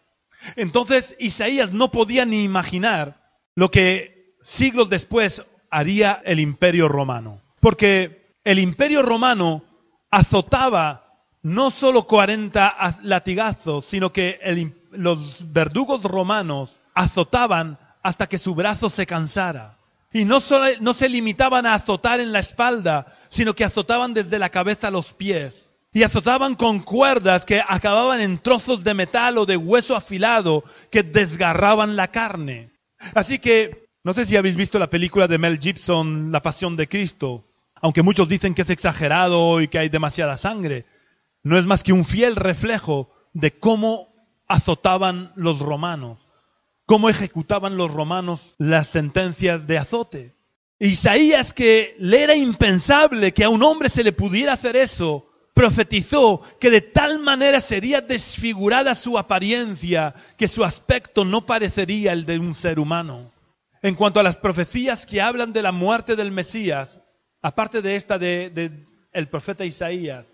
Entonces, 0.55 1.17
Isaías 1.19 1.73
no 1.73 1.91
podía 1.91 2.25
ni 2.25 2.45
imaginar 2.45 3.21
lo 3.55 3.71
que 3.71 4.37
siglos 4.43 4.91
después 4.91 5.43
haría 5.71 6.21
el 6.25 6.41
imperio 6.41 6.89
romano. 6.89 7.41
Porque 7.61 8.37
el 8.45 8.59
imperio 8.59 9.03
romano 9.03 9.65
azotaba 10.11 11.05
no 11.43 11.71
solo 11.71 12.07
40 12.07 13.01
latigazos, 13.03 13.87
sino 13.87 14.13
que 14.13 14.39
los 14.93 15.53
verdugos 15.53 16.03
romanos 16.05 16.77
azotaban 16.95 17.79
hasta 18.03 18.29
que 18.29 18.39
su 18.39 18.55
brazo 18.55 18.91
se 18.91 19.07
cansara. 19.07 19.79
Y 20.13 20.25
no, 20.25 20.41
solo, 20.41 20.67
no 20.81 20.95
se 20.95 21.09
limitaban 21.09 21.67
a 21.67 21.75
azotar 21.75 22.21
en 22.21 22.33
la 22.33 22.41
espalda, 22.41 23.07
sino 23.29 23.55
que 23.55 23.65
azotaban 23.65 24.13
desde 24.15 24.39
la 24.39 24.51
cabeza 24.51 24.89
a 24.89 24.91
los 24.91 25.13
pies. 25.15 25.71
Y 25.95 26.03
azotaban 26.03 26.55
con 26.55 26.81
cuerdas 26.81 27.45
que 27.45 27.63
acababan 27.67 28.21
en 28.21 28.39
trozos 28.39 28.83
de 28.83 28.95
metal 28.95 29.39
o 29.39 29.47
de 29.47 29.57
hueso 29.57 29.95
afilado 29.95 30.65
que 30.91 31.03
desgarraban 31.03 31.97
la 31.97 32.09
carne. 32.09 32.71
Así 33.15 33.39
que, 33.39 33.87
no 34.05 34.15
sé 34.15 34.27
si 34.27 34.37
habéis 34.37 34.57
visto 34.57 34.79
la 34.79 34.91
película 34.91 35.29
de 35.29 35.39
Mel 35.39 35.59
Gibson, 35.59 36.33
La 36.33 36.41
Pasión 36.41 36.77
de 36.77 36.89
Cristo, 36.89 37.45
aunque 37.81 38.03
muchos 38.03 38.29
dicen 38.29 38.55
que 38.55 38.63
es 38.63 38.71
exagerado 38.71 39.61
y 39.61 39.69
que 39.69 39.79
hay 39.79 39.89
demasiada 39.89 40.39
sangre, 40.39 40.87
no 41.43 41.59
es 41.59 41.67
más 41.67 41.83
que 41.83 41.93
un 41.93 42.05
fiel 42.05 42.37
reflejo 42.37 43.11
de 43.35 43.59
cómo 43.59 44.09
azotaban 44.47 45.33
los 45.37 45.59
romanos, 45.59 46.27
cómo 46.87 47.09
ejecutaban 47.09 47.77
los 47.77 47.91
romanos 47.91 48.55
las 48.59 48.89
sentencias 48.89 49.67
de 49.67 49.79
azote. 49.79 50.35
Isaías, 50.79 51.53
que 51.53 51.95
le 51.99 52.23
era 52.23 52.35
impensable 52.35 53.33
que 53.33 53.45
a 53.45 53.49
un 53.49 53.63
hombre 53.63 53.89
se 53.89 54.03
le 54.03 54.13
pudiera 54.13 54.55
hacer 54.55 54.75
eso, 54.77 55.29
profetizó 55.55 56.43
que 56.59 56.71
de 56.71 56.81
tal 56.81 57.19
manera 57.19 57.61
sería 57.61 58.01
desfigurada 58.01 58.95
su 58.95 59.19
apariencia 59.19 60.15
que 60.37 60.49
su 60.49 60.65
aspecto 60.65 61.25
no 61.25 61.47
parecería 61.47 62.13
el 62.13 62.25
de 62.25 62.39
un 62.39 62.55
ser 62.55 62.79
humano. 62.79 63.31
En 63.83 63.95
cuanto 63.95 64.21
a 64.21 64.23
las 64.23 64.37
profecías 64.37 65.07
que 65.07 65.21
hablan 65.21 65.53
de 65.53 65.63
la 65.63 65.73
muerte 65.73 66.17
del 66.17 66.31
Mesías, 66.31 66.99
aparte 67.43 67.83
de 67.83 67.97
esta 67.97 68.19
de, 68.19 68.87
el 69.13 69.29
profeta 69.29 69.65
Isaías, 69.65 70.25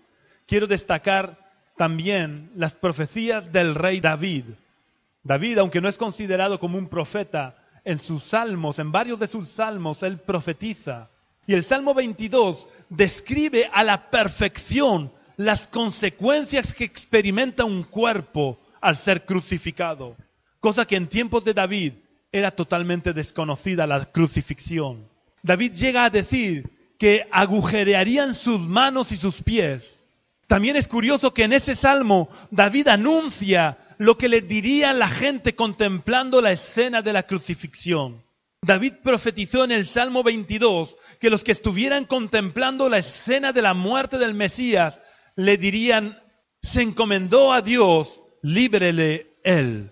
quiero 0.47 0.67
destacar 0.67 1.37
también 1.75 2.51
las 2.55 2.75
profecías 2.75 3.51
del 3.51 3.75
rey 3.75 3.99
David. 3.99 4.45
David, 5.23 5.57
aunque 5.57 5.81
no 5.81 5.89
es 5.89 5.97
considerado 5.97 6.59
como 6.59 6.77
un 6.77 6.87
profeta, 6.87 7.55
en 7.83 7.97
sus 7.97 8.23
salmos, 8.23 8.79
en 8.79 8.91
varios 8.91 9.19
de 9.19 9.27
sus 9.27 9.49
salmos, 9.49 10.03
él 10.03 10.19
profetiza. 10.19 11.09
Y 11.47 11.53
el 11.53 11.63
Salmo 11.63 11.93
22 11.93 12.67
describe 12.89 13.69
a 13.73 13.83
la 13.83 14.09
perfección 14.09 15.11
las 15.37 15.67
consecuencias 15.67 16.73
que 16.73 16.83
experimenta 16.83 17.65
un 17.65 17.83
cuerpo 17.83 18.59
al 18.81 18.97
ser 18.97 19.25
crucificado, 19.25 20.15
cosa 20.59 20.85
que 20.85 20.95
en 20.95 21.07
tiempos 21.07 21.43
de 21.45 21.53
David 21.53 21.93
era 22.31 22.51
totalmente 22.51 23.13
desconocida 23.13 23.87
la 23.87 24.05
crucifixión. 24.05 25.07
David 25.41 25.73
llega 25.73 26.03
a 26.03 26.09
decir 26.09 26.69
que 26.97 27.25
agujerearían 27.31 28.35
sus 28.35 28.59
manos 28.59 29.11
y 29.11 29.17
sus 29.17 29.41
pies. 29.41 30.03
También 30.47 30.75
es 30.75 30.87
curioso 30.87 31.33
que 31.33 31.45
en 31.45 31.53
ese 31.53 31.75
salmo 31.75 32.29
David 32.51 32.89
anuncia 32.89 33.77
lo 33.99 34.17
que 34.17 34.29
le 34.29 34.41
diría 34.41 34.93
la 34.93 35.09
gente 35.09 35.55
contemplando 35.55 36.41
la 36.41 36.53
escena 36.53 37.01
de 37.01 37.13
la 37.13 37.23
crucifixión. 37.23 38.23
David 38.61 38.93
profetizó 39.03 39.65
en 39.65 39.71
el 39.71 39.85
Salmo 39.85 40.23
22 40.23 40.95
que 41.19 41.29
los 41.29 41.43
que 41.43 41.51
estuvieran 41.51 42.05
contemplando 42.05 42.87
la 42.87 42.99
escena 42.99 43.51
de 43.51 43.61
la 43.61 43.73
muerte 43.73 44.17
del 44.17 44.33
Mesías 44.33 45.01
le 45.35 45.57
dirían, 45.57 46.17
se 46.61 46.81
encomendó 46.81 47.51
a 47.51 47.61
Dios, 47.61 48.21
líbrele 48.41 49.33
él. 49.43 49.91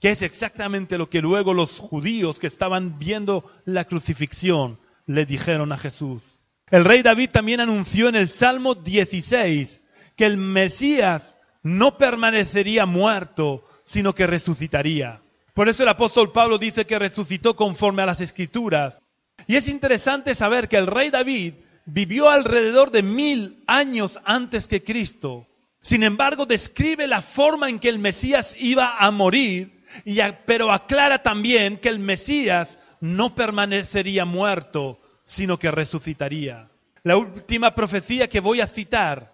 Que 0.00 0.10
es 0.10 0.22
exactamente 0.22 0.96
lo 0.96 1.10
que 1.10 1.20
luego 1.20 1.52
los 1.52 1.78
judíos 1.78 2.38
que 2.38 2.46
estaban 2.46 2.98
viendo 2.98 3.50
la 3.66 3.84
crucifixión 3.84 4.78
le 5.06 5.26
dijeron 5.26 5.72
a 5.72 5.78
Jesús. 5.78 6.22
El 6.70 6.84
rey 6.84 7.02
David 7.02 7.30
también 7.30 7.60
anunció 7.60 8.08
en 8.08 8.16
el 8.16 8.28
Salmo 8.28 8.74
16 8.74 9.82
que 10.16 10.24
el 10.24 10.38
Mesías 10.38 11.36
no 11.62 11.96
permanecería 11.98 12.86
muerto, 12.86 13.64
sino 13.84 14.14
que 14.14 14.26
resucitaría. 14.26 15.20
Por 15.54 15.68
eso 15.68 15.82
el 15.82 15.88
apóstol 15.88 16.32
Pablo 16.32 16.58
dice 16.58 16.86
que 16.86 16.98
resucitó 16.98 17.54
conforme 17.56 18.02
a 18.02 18.06
las 18.06 18.20
escrituras. 18.20 19.00
Y 19.46 19.56
es 19.56 19.68
interesante 19.68 20.34
saber 20.34 20.68
que 20.68 20.76
el 20.76 20.86
rey 20.86 21.10
David 21.10 21.54
vivió 21.84 22.28
alrededor 22.28 22.90
de 22.90 23.02
mil 23.02 23.62
años 23.66 24.18
antes 24.24 24.68
que 24.68 24.82
Cristo. 24.82 25.46
Sin 25.80 26.04
embargo, 26.04 26.46
describe 26.46 27.06
la 27.06 27.22
forma 27.22 27.68
en 27.68 27.78
que 27.80 27.88
el 27.88 27.98
Mesías 27.98 28.54
iba 28.58 28.98
a 28.98 29.10
morir, 29.10 29.82
y 30.04 30.20
a- 30.20 30.44
pero 30.46 30.72
aclara 30.72 31.22
también 31.22 31.76
que 31.78 31.88
el 31.88 31.98
Mesías 31.98 32.78
no 33.00 33.34
permanecería 33.34 34.24
muerto, 34.24 35.00
sino 35.24 35.58
que 35.58 35.70
resucitaría. 35.72 36.68
La 37.02 37.16
última 37.16 37.74
profecía 37.74 38.28
que 38.28 38.38
voy 38.40 38.60
a 38.60 38.68
citar, 38.68 39.31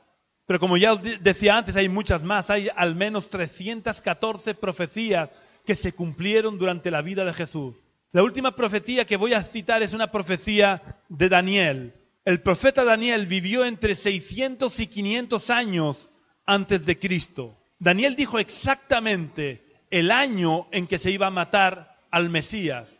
pero 0.48 0.58
como 0.58 0.78
ya 0.78 0.94
os 0.94 1.02
de- 1.02 1.18
decía 1.18 1.58
antes, 1.58 1.76
hay 1.76 1.90
muchas 1.90 2.22
más, 2.24 2.48
hay 2.48 2.70
al 2.74 2.94
menos 2.96 3.28
314 3.28 4.54
profecías 4.54 5.28
que 5.66 5.74
se 5.74 5.92
cumplieron 5.92 6.58
durante 6.58 6.90
la 6.90 7.02
vida 7.02 7.22
de 7.26 7.34
Jesús. 7.34 7.76
La 8.12 8.22
última 8.22 8.56
profecía 8.56 9.04
que 9.04 9.18
voy 9.18 9.34
a 9.34 9.42
citar 9.42 9.82
es 9.82 9.92
una 9.92 10.10
profecía 10.10 10.96
de 11.10 11.28
Daniel. 11.28 11.92
El 12.24 12.40
profeta 12.40 12.82
Daniel 12.82 13.26
vivió 13.26 13.66
entre 13.66 13.94
600 13.94 14.80
y 14.80 14.86
500 14.86 15.50
años 15.50 16.08
antes 16.46 16.86
de 16.86 16.98
Cristo. 16.98 17.54
Daniel 17.78 18.16
dijo 18.16 18.38
exactamente 18.38 19.62
el 19.90 20.10
año 20.10 20.66
en 20.72 20.86
que 20.86 20.98
se 20.98 21.10
iba 21.10 21.26
a 21.26 21.30
matar 21.30 21.94
al 22.10 22.30
Mesías. 22.30 22.98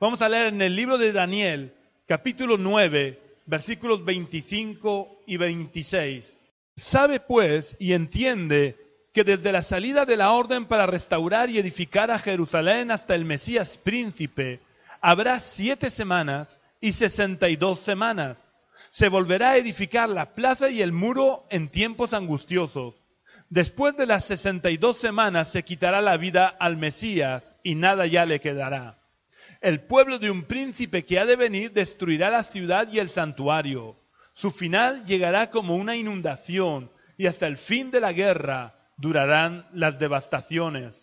Vamos 0.00 0.20
a 0.20 0.28
leer 0.28 0.48
en 0.48 0.62
el 0.62 0.74
libro 0.74 0.98
de 0.98 1.12
Daniel, 1.12 1.74
capítulo 2.08 2.58
9, 2.58 3.20
versículos 3.46 4.04
25 4.04 5.22
y 5.28 5.36
26. 5.36 6.34
Sabe 6.78 7.18
pues 7.18 7.76
y 7.80 7.92
entiende 7.92 8.76
que 9.12 9.24
desde 9.24 9.50
la 9.50 9.62
salida 9.62 10.04
de 10.04 10.16
la 10.16 10.30
orden 10.30 10.66
para 10.66 10.86
restaurar 10.86 11.50
y 11.50 11.58
edificar 11.58 12.08
a 12.08 12.20
Jerusalén 12.20 12.92
hasta 12.92 13.16
el 13.16 13.24
Mesías 13.24 13.78
príncipe, 13.78 14.60
habrá 15.00 15.40
siete 15.40 15.90
semanas 15.90 16.56
y 16.80 16.92
sesenta 16.92 17.48
y 17.48 17.56
dos 17.56 17.80
semanas. 17.80 18.38
Se 18.90 19.08
volverá 19.08 19.50
a 19.50 19.56
edificar 19.56 20.08
la 20.08 20.34
plaza 20.34 20.70
y 20.70 20.80
el 20.80 20.92
muro 20.92 21.46
en 21.50 21.68
tiempos 21.68 22.12
angustiosos. 22.14 22.94
Después 23.50 23.96
de 23.96 24.06
las 24.06 24.26
62 24.26 24.98
semanas 24.98 25.50
se 25.50 25.64
quitará 25.64 26.00
la 26.00 26.16
vida 26.16 26.46
al 26.46 26.76
Mesías 26.76 27.56
y 27.64 27.74
nada 27.74 28.06
ya 28.06 28.24
le 28.24 28.38
quedará. 28.38 28.98
El 29.60 29.80
pueblo 29.80 30.20
de 30.20 30.30
un 30.30 30.44
príncipe 30.44 31.04
que 31.04 31.18
ha 31.18 31.26
de 31.26 31.34
venir 31.34 31.72
destruirá 31.72 32.30
la 32.30 32.44
ciudad 32.44 32.86
y 32.92 33.00
el 33.00 33.08
santuario. 33.08 33.96
Su 34.38 34.52
final 34.52 35.04
llegará 35.04 35.50
como 35.50 35.74
una 35.74 35.96
inundación 35.96 36.92
y 37.16 37.26
hasta 37.26 37.48
el 37.48 37.56
fin 37.56 37.90
de 37.90 38.00
la 38.00 38.12
guerra 38.12 38.72
durarán 38.96 39.66
las 39.72 39.98
devastaciones. 39.98 40.94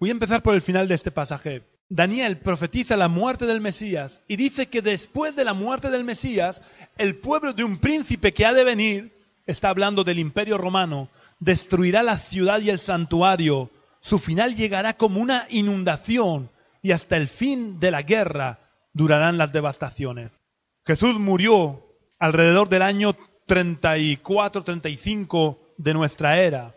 Voy 0.00 0.08
a 0.08 0.12
empezar 0.12 0.42
por 0.42 0.54
el 0.54 0.62
final 0.62 0.88
de 0.88 0.94
este 0.94 1.10
pasaje. 1.10 1.64
Daniel 1.90 2.38
profetiza 2.38 2.96
la 2.96 3.08
muerte 3.08 3.44
del 3.44 3.60
Mesías 3.60 4.22
y 4.26 4.36
dice 4.36 4.70
que 4.70 4.80
después 4.80 5.36
de 5.36 5.44
la 5.44 5.52
muerte 5.52 5.90
del 5.90 6.02
Mesías, 6.02 6.62
el 6.96 7.16
pueblo 7.16 7.52
de 7.52 7.62
un 7.62 7.76
príncipe 7.76 8.32
que 8.32 8.46
ha 8.46 8.54
de 8.54 8.64
venir, 8.64 9.12
está 9.44 9.68
hablando 9.68 10.02
del 10.02 10.18
imperio 10.18 10.56
romano, 10.56 11.10
destruirá 11.40 12.02
la 12.02 12.20
ciudad 12.20 12.58
y 12.62 12.70
el 12.70 12.78
santuario. 12.78 13.70
Su 14.00 14.18
final 14.18 14.56
llegará 14.56 14.94
como 14.94 15.20
una 15.20 15.44
inundación 15.50 16.48
y 16.80 16.92
hasta 16.92 17.18
el 17.18 17.28
fin 17.28 17.78
de 17.78 17.90
la 17.90 18.00
guerra 18.00 18.60
durarán 18.94 19.36
las 19.36 19.52
devastaciones. 19.52 20.40
Jesús 20.86 21.18
murió 21.18 21.91
alrededor 22.22 22.68
del 22.68 22.82
año 22.82 23.16
34-35 23.48 25.58
de 25.76 25.92
nuestra 25.92 26.40
era 26.40 26.76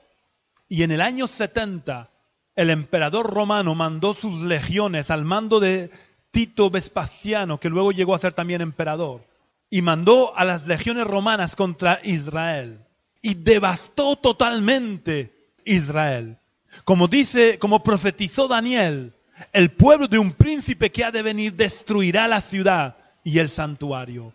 y 0.67 0.81
en 0.81 0.89
el 0.89 1.01
año 1.01 1.27
70 1.27 2.09
el 2.55 2.71
emperador 2.71 3.31
romano 3.31 3.75
mandó 3.75 4.15
sus 4.15 4.41
legiones 4.41 5.11
al 5.11 5.23
mando 5.23 5.59
de 5.59 5.91
Tito 6.31 6.71
Vespasiano, 6.71 7.59
que 7.59 7.69
luego 7.69 7.91
llegó 7.91 8.15
a 8.15 8.19
ser 8.19 8.33
también 8.33 8.61
emperador, 8.61 9.23
y 9.69 9.83
mandó 9.83 10.35
a 10.35 10.45
las 10.45 10.65
legiones 10.65 11.05
romanas 11.05 11.55
contra 11.55 11.99
Israel 12.03 12.79
y 13.21 13.35
devastó 13.35 14.15
totalmente 14.15 15.31
Israel. 15.63 16.39
Como 16.85 17.07
dice, 17.07 17.59
como 17.59 17.83
profetizó 17.83 18.47
Daniel, 18.47 19.13
el 19.53 19.73
pueblo 19.73 20.07
de 20.07 20.17
un 20.17 20.31
príncipe 20.31 20.91
que 20.91 21.05
ha 21.05 21.11
de 21.11 21.21
venir 21.21 21.53
destruirá 21.53 22.27
la 22.27 22.41
ciudad 22.41 22.97
y 23.23 23.37
el 23.37 23.49
santuario. 23.49 24.33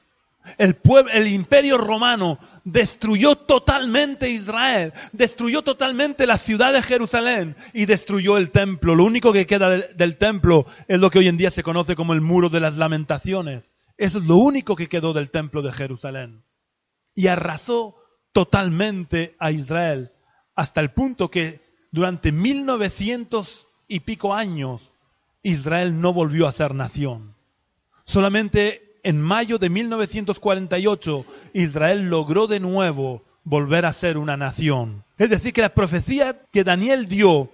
El, 0.56 1.26
imperio 1.28 1.78
romano 1.78 2.38
destruyó 2.64 3.36
totalmente 3.36 4.30
Israel, 4.30 4.92
destruyó 5.12 5.62
totalmente 5.62 6.26
la 6.26 6.38
ciudad 6.38 6.72
de 6.72 6.82
Jerusalén 6.82 7.56
y 7.72 7.86
destruyó 7.86 8.36
el 8.36 8.50
templo. 8.50 8.94
Lo 8.94 9.04
único 9.04 9.32
que 9.32 9.46
queda 9.46 9.70
del 9.70 10.16
templo 10.16 10.66
es 10.88 10.98
lo 10.98 11.10
que 11.10 11.18
hoy 11.18 11.28
en 11.28 11.36
día 11.36 11.50
se 11.50 11.62
conoce 11.62 11.94
como 11.94 12.14
el 12.14 12.20
muro 12.20 12.48
de 12.48 12.60
las 12.60 12.76
lamentaciones. 12.76 13.72
Eso 13.96 14.18
es 14.18 14.24
lo 14.24 14.36
único 14.36 14.76
que 14.76 14.88
quedó 14.88 15.12
del 15.12 15.30
templo 15.30 15.62
de 15.62 15.72
Jerusalén. 15.72 16.42
Y 17.14 17.26
arrasó 17.26 17.96
totalmente 18.32 19.36
a 19.38 19.50
Israel, 19.50 20.12
hasta 20.54 20.80
el 20.80 20.92
punto 20.92 21.30
que 21.30 21.60
durante 21.90 22.32
1900 22.32 23.66
y 23.88 24.00
pico 24.00 24.32
años 24.34 24.92
Israel 25.42 26.00
no 26.00 26.12
volvió 26.12 26.46
a 26.46 26.52
ser 26.52 26.74
nación. 26.74 27.34
Solamente 28.04 28.89
en 29.02 29.20
mayo 29.20 29.58
de 29.58 29.70
1948 29.70 31.26
Israel 31.54 32.08
logró 32.08 32.46
de 32.46 32.60
nuevo 32.60 33.22
volver 33.44 33.86
a 33.86 33.92
ser 33.92 34.18
una 34.18 34.36
nación. 34.36 35.04
Es 35.18 35.30
decir, 35.30 35.52
que 35.52 35.62
la 35.62 35.74
profecía 35.74 36.40
que 36.52 36.64
Daniel 36.64 37.06
dio 37.06 37.50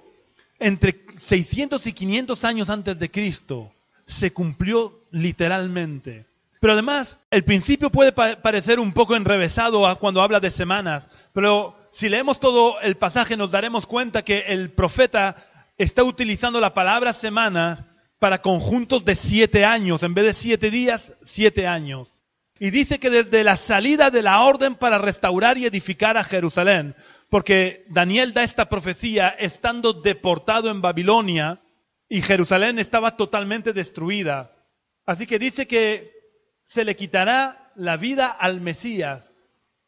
entre 0.59 1.05
600 1.17 1.87
y 1.87 1.93
500 1.93 2.45
años 2.45 2.71
antes 2.71 2.99
de 2.99 3.11
Cristo 3.11 3.73
se 4.07 4.33
cumplió 4.33 5.01
literalmente. 5.11 6.27
Pero 6.61 6.73
además, 6.73 7.19
el 7.31 7.45
principio 7.45 7.91
puede 7.91 8.13
parecer 8.13 8.81
un 8.81 8.93
poco 8.93 9.15
enrevesado 9.15 9.83
cuando 9.99 10.23
habla 10.23 10.41
de 10.41 10.51
semanas, 10.51 11.09
pero 11.33 11.77
si 11.93 12.09
leemos 12.09 12.41
todo 12.41 12.81
el 12.81 12.97
pasaje 12.97 13.37
nos 13.37 13.51
daremos 13.51 13.87
cuenta 13.87 14.23
que 14.23 14.41
el 14.49 14.71
profeta 14.71 15.37
está 15.79 16.03
utilizando 16.03 16.61
la 16.61 16.75
palabra 16.75 17.13
semanas 17.13 17.85
para 18.19 18.41
conjuntos 18.41 19.05
de 19.05 19.15
siete 19.15 19.65
años, 19.65 20.03
en 20.03 20.15
vez 20.15 20.25
de 20.25 20.35
siete 20.35 20.71
días, 20.71 21.13
siete 21.25 21.67
años. 21.67 22.09
Y 22.59 22.71
dice 22.71 22.99
que 22.99 23.11
desde 23.11 23.45
la 23.45 23.57
salida 23.57 24.11
de 24.11 24.23
la 24.23 24.43
orden 24.43 24.77
para 24.77 24.99
restaurar 24.99 25.59
y 25.59 25.67
edificar 25.67 26.17
a 26.17 26.25
Jerusalén, 26.25 26.95
porque 27.29 27.85
Daniel 27.89 28.33
da 28.33 28.45
esta 28.45 28.69
profecía 28.69 29.29
estando 29.29 29.93
deportado 29.93 30.71
en 30.71 30.81
Babilonia 30.81 31.61
y 32.09 32.23
Jerusalén 32.23 32.79
estaba 32.79 33.17
totalmente 33.17 33.73
destruida. 33.73 34.53
Así 35.05 35.27
que 35.27 35.39
dice 35.39 35.67
que 35.67 36.13
se 36.65 36.85
le 36.85 36.97
quitará 36.97 37.73
la 37.75 37.99
vida 37.99 38.29
al 38.29 38.61
Mesías, 38.61 39.31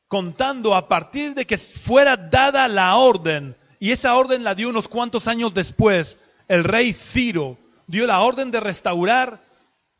contando 0.06 0.74
a 0.74 0.88
partir 0.88 1.34
de 1.34 1.46
que 1.46 1.56
fuera 1.56 2.16
dada 2.16 2.68
la 2.68 2.96
orden, 2.96 3.56
y 3.80 3.92
esa 3.92 4.14
orden 4.14 4.44
la 4.44 4.54
dio 4.54 4.68
unos 4.68 4.88
cuantos 4.88 5.26
años 5.26 5.54
después, 5.54 6.18
el 6.48 6.64
rey 6.64 6.92
Ciro 6.92 7.56
dio 7.88 8.06
la 8.06 8.20
orden 8.20 8.52
de 8.52 8.60
restaurar 8.60 9.42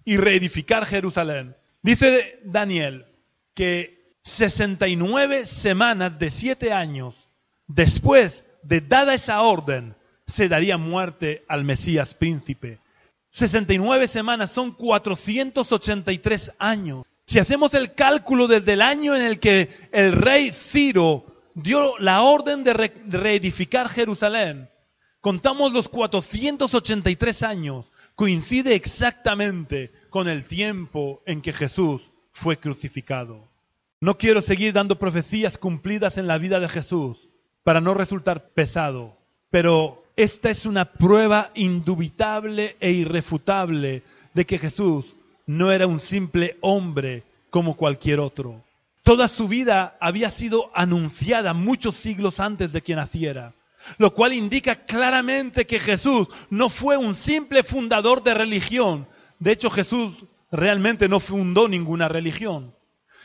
y 0.05 0.17
reedificar 0.17 0.87
Jerusalén. 0.87 1.57
Dice 1.83 2.39
Daniel 2.45 3.07
que 3.55 4.15
69 4.23 5.47
semanas 5.47 6.19
de 6.19 6.31
siete 6.31 6.73
años 6.73 7.29
después 7.67 8.45
de 8.63 8.81
dada 8.81 9.15
esa 9.15 9.43
orden, 9.43 9.97
se 10.27 10.49
daría 10.49 10.77
muerte 10.77 11.45
al 11.49 11.65
Mesías 11.65 12.15
príncipe. 12.15 12.79
69 13.31 14.09
semanas 14.09 14.53
son 14.53 14.73
483 14.73 16.53
años. 16.59 17.05
Si 17.27 17.39
hacemos 17.39 17.75
el 17.75 17.95
cálculo 17.95 18.47
desde 18.47 18.75
el 18.75 18.83
año 18.83 19.15
en 19.15 19.23
el 19.23 19.39
que 19.39 19.89
el 19.93 20.13
rey 20.13 20.51
Ciro 20.53 21.25
dio 21.55 21.99
la 21.99 22.23
orden 22.23 22.65
de 22.65 22.75
reedificar 22.75 23.89
Jerusalén, 23.89 24.69
contamos 25.29 25.75
los 25.75 25.91
483 25.91 27.43
años, 27.43 27.85
coincide 28.15 28.75
exactamente 28.75 29.93
con 30.09 30.27
el 30.27 30.47
tiempo 30.47 31.21
en 31.27 31.43
que 31.43 31.53
Jesús 31.53 32.01
fue 32.33 32.57
crucificado. 32.57 33.47
No 34.01 34.17
quiero 34.17 34.41
seguir 34.41 34.73
dando 34.73 34.99
profecías 34.99 35.59
cumplidas 35.59 36.17
en 36.17 36.29
la 36.29 36.39
vida 36.39 36.61
de 36.61 36.69
Jesús 36.71 37.19
para 37.63 37.83
no 37.83 37.93
resultar 37.93 38.49
pesado, 38.55 39.19
pero 39.51 40.03
esta 40.17 40.49
es 40.49 40.65
una 40.65 40.87
prueba 40.95 41.51
indubitable 41.55 42.79
e 42.81 42.93
irrefutable 42.93 44.05
de 44.33 44.47
que 44.47 44.57
Jesús 44.57 45.05
no 45.45 45.71
era 45.71 45.87
un 45.87 46.01
simple 46.01 46.57
hombre 46.63 47.23
como 47.51 47.77
cualquier 47.77 48.19
otro. 48.21 48.65
Toda 49.03 49.29
su 49.29 49.47
vida 49.47 49.99
había 50.01 50.31
sido 50.31 50.71
anunciada 50.73 51.53
muchos 51.53 51.99
siglos 51.99 52.41
antes 52.41 52.73
de 52.73 52.81
que 52.81 52.97
naciera, 52.97 53.53
lo 53.97 54.13
cual 54.13 54.33
indica 54.33 54.85
claramente 54.85 55.67
que 55.67 55.79
Jesús 55.79 56.29
no 56.51 56.69
fue 56.69 56.97
un 56.97 57.15
simple 57.15 57.63
fundador 57.63 58.23
de 58.23 58.35
religión. 58.35 59.09
De 59.39 59.53
hecho, 59.53 59.71
Jesús 59.71 60.25
realmente 60.51 61.09
no 61.09 61.21
fundó 61.21 61.69
ninguna 61.69 62.09
religión. 62.09 62.75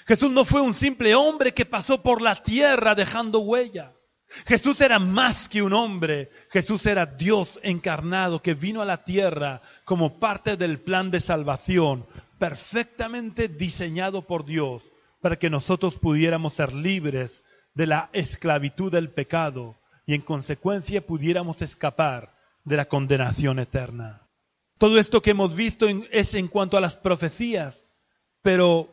Jesús 0.06 0.32
no 0.32 0.45
fue 0.45 0.62
un 0.62 0.73
simple 0.73 1.15
hombre 1.15 1.54
que 1.54 1.65
pasó 1.65 2.02
por 2.02 2.21
la 2.21 2.36
tierra 2.36 2.95
dejando 2.95 3.39
huella. 3.39 3.93
Jesús 4.47 4.82
era 4.82 4.97
más 4.97 5.47
que 5.47 5.62
un 5.62 5.73
hombre, 5.73 6.30
Jesús 6.52 6.86
era 6.88 7.06
Dios 7.06 7.60
encarnado 7.62 8.41
que 8.41 8.56
vino 8.56 8.82
a 8.82 8.86
la 8.86 9.04
tierra 9.04 9.62
como 9.86 10.19
parte 10.19 10.58
del 10.58 10.80
plan 10.80 11.12
de 11.12 11.19
salvación, 11.19 12.06
perfectamente 12.39 13.47
diseñado 13.47 14.26
por 14.26 14.43
Dios 14.43 14.82
para 15.21 15.38
que 15.38 15.49
nosotros 15.49 15.95
pudiéramos 15.95 16.56
ser 16.56 16.73
libres 16.73 17.43
de 17.76 17.88
la 17.88 18.10
esclavitud 18.12 18.91
del 18.91 19.12
pecado 19.12 19.78
y 20.06 20.13
en 20.16 20.22
consecuencia 20.22 21.06
pudiéramos 21.06 21.62
escapar 21.62 22.36
de 22.63 22.78
la 22.78 22.86
condenación 22.86 23.60
eterna. 23.60 24.28
Todo 24.78 25.00
esto 25.00 25.22
que 25.22 25.32
hemos 25.32 25.56
visto 25.56 25.88
es 26.12 26.34
en 26.34 26.48
cuanto 26.48 26.78
a 26.78 26.82
las 26.82 26.98
profecías, 26.98 27.86
pero 28.42 28.89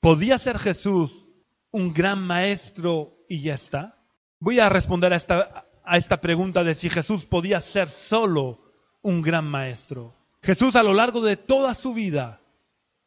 ¿podía 0.00 0.38
ser 0.38 0.58
Jesús 0.58 1.26
un 1.70 1.92
gran 1.92 2.26
maestro 2.26 3.12
y 3.28 3.42
ya 3.42 3.54
está? 3.54 3.98
Voy 4.38 4.60
a 4.60 4.68
responder 4.68 5.12
a 5.12 5.16
esta, 5.16 5.66
a 5.84 5.98
esta 5.98 6.20
pregunta 6.20 6.64
de 6.64 6.74
si 6.74 6.88
Jesús 6.88 7.26
podía 7.26 7.60
ser 7.60 7.90
solo 7.90 8.60
un 9.02 9.20
gran 9.20 9.46
maestro. 9.46 10.14
Jesús 10.42 10.76
a 10.76 10.82
lo 10.82 10.94
largo 10.94 11.20
de 11.20 11.36
toda 11.36 11.74
su 11.74 11.94
vida 11.94 12.40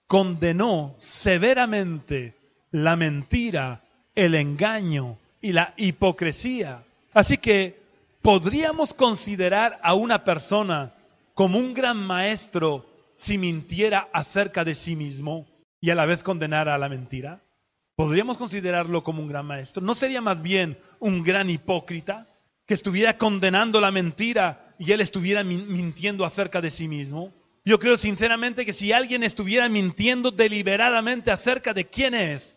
condenó 0.08 0.96
severamente 0.98 2.36
la 2.72 2.96
mentira, 2.96 3.84
el 4.16 4.36
engaño 4.36 5.18
y 5.42 5.54
la 5.54 5.74
hipocresía. 5.78 6.84
Así 7.18 7.40
que 7.40 7.82
podríamos 8.22 8.94
considerar 8.94 9.80
a 9.82 9.96
una 9.96 10.24
persona 10.24 10.94
como 11.34 11.58
un 11.58 11.74
gran 11.74 11.98
maestro 11.98 12.86
si 13.16 13.40
mintiera 13.40 14.08
acerca 14.14 14.64
de 14.64 14.76
sí 14.76 14.96
mismo 14.96 15.48
y 15.82 15.90
a 15.90 15.96
la 15.96 16.06
vez 16.06 16.22
condenara 16.22 16.76
a 16.76 16.78
la 16.78 16.90
mentira. 16.90 17.42
¿Podríamos 17.96 18.38
considerarlo 18.38 19.04
como 19.04 19.24
un 19.24 19.30
gran 19.30 19.48
maestro? 19.48 19.82
¿No 19.82 19.96
sería 19.96 20.22
más 20.22 20.44
bien 20.44 20.78
un 21.00 21.24
gran 21.24 21.50
hipócrita 21.50 22.28
que 22.68 22.76
estuviera 22.76 23.18
condenando 23.18 23.82
la 23.82 23.90
mentira 23.90 24.76
y 24.78 24.92
él 24.92 25.02
estuviera 25.02 25.44
mintiendo 25.44 26.24
acerca 26.24 26.62
de 26.62 26.70
sí 26.70 26.88
mismo? 26.88 27.34
Yo 27.66 27.80
creo 27.80 27.98
sinceramente 27.98 28.64
que 28.64 28.74
si 28.74 28.92
alguien 28.92 29.24
estuviera 29.24 29.68
mintiendo 29.70 30.30
deliberadamente 30.30 31.32
acerca 31.32 31.74
de 31.74 31.88
quién 31.88 32.14
es, 32.14 32.56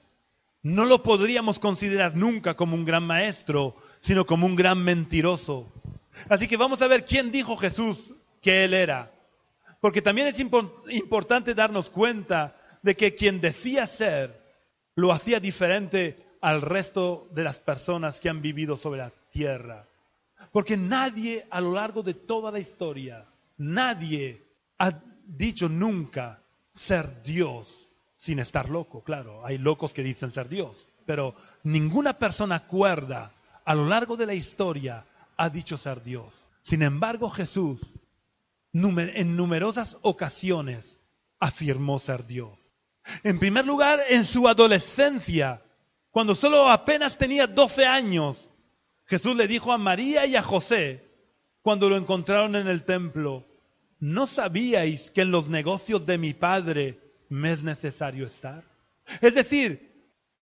no 0.63 0.85
lo 0.85 1.03
podríamos 1.03 1.59
considerar 1.59 2.15
nunca 2.15 2.53
como 2.53 2.77
un 2.77 2.85
gran 2.85 3.05
maestro, 3.05 3.75
sino 4.01 4.27
como 4.27 4.47
un 4.47 4.57
gran 4.57 4.83
mentiroso. 4.83 5.67
Así 6.29 6.49
que 6.49 6.57
vamos 6.57 6.83
a 6.83 6.89
ver 6.89 7.05
quién 7.05 7.31
dijo 7.31 7.57
Jesús 7.57 8.13
que 8.41 8.65
él 8.65 8.75
era. 8.75 9.11
Porque 9.81 10.03
también 10.03 10.27
es 10.27 10.39
importante 10.39 11.55
darnos 11.55 11.89
cuenta 11.89 12.57
de 12.83 12.97
que 12.97 13.15
quien 13.15 13.41
decía 13.41 13.87
ser 13.87 14.39
lo 14.95 15.13
hacía 15.13 15.41
diferente 15.41 16.27
al 16.41 16.63
resto 16.63 17.29
de 17.33 17.45
las 17.45 17.59
personas 17.61 18.21
que 18.21 18.29
han 18.29 18.43
vivido 18.43 18.77
sobre 18.77 19.01
la 19.01 19.13
tierra. 19.31 19.87
Porque 20.53 20.77
nadie 20.77 21.47
a 21.51 21.61
lo 21.61 21.73
largo 21.73 22.03
de 22.03 22.15
toda 22.15 22.51
la 22.51 22.59
historia, 22.59 23.25
nadie 23.59 24.43
ha 24.79 25.01
dicho 25.27 25.69
nunca 25.69 26.41
ser 26.73 27.23
Dios 27.23 27.89
sin 28.17 28.39
estar 28.39 28.69
loco. 28.69 29.03
Claro, 29.03 29.45
hay 29.47 29.59
locos 29.59 29.93
que 29.93 30.03
dicen 30.03 30.31
ser 30.31 30.49
Dios, 30.49 30.87
pero 31.07 31.35
ninguna 31.63 32.19
persona 32.19 32.67
cuerda 32.67 33.33
a 33.65 33.75
lo 33.75 33.87
largo 33.87 34.17
de 34.17 34.27
la 34.27 34.35
historia 34.35 35.05
ha 35.37 35.49
dicho 35.49 35.79
ser 35.79 36.03
Dios. 36.03 36.33
Sin 36.63 36.83
embargo, 36.83 37.31
Jesús 37.31 37.81
en 38.73 39.37
numerosas 39.37 39.97
ocasiones 40.03 40.99
afirmó 41.39 41.99
ser 41.99 42.27
Dios. 42.27 42.51
En 43.25 43.39
primer 43.39 43.67
lugar, 43.67 44.01
en 44.09 44.25
su 44.25 44.47
adolescencia, 44.47 45.63
cuando 46.11 46.35
solo 46.35 46.69
apenas 46.69 47.17
tenía 47.17 47.47
12 47.47 47.87
años, 47.87 48.51
Jesús 49.07 49.35
le 49.35 49.49
dijo 49.49 49.73
a 49.73 49.79
María 49.79 50.27
y 50.27 50.37
a 50.37 50.43
José, 50.43 51.05
cuando 51.63 51.89
lo 51.89 51.97
encontraron 51.97 52.55
en 52.57 52.69
el 52.69 52.85
templo, 52.85 53.45
¿no 53.99 54.27
sabíais 54.27 55.11
que 55.11 55.23
en 55.23 55.31
los 55.31 55.49
negocios 55.49 56.07
de 56.07 56.19
mi 56.19 56.35
Padre 56.35 57.01
me 57.29 57.53
es 57.53 57.63
necesario 57.63 58.27
estar? 58.27 58.65
Es 59.21 59.35
decir, 59.35 59.90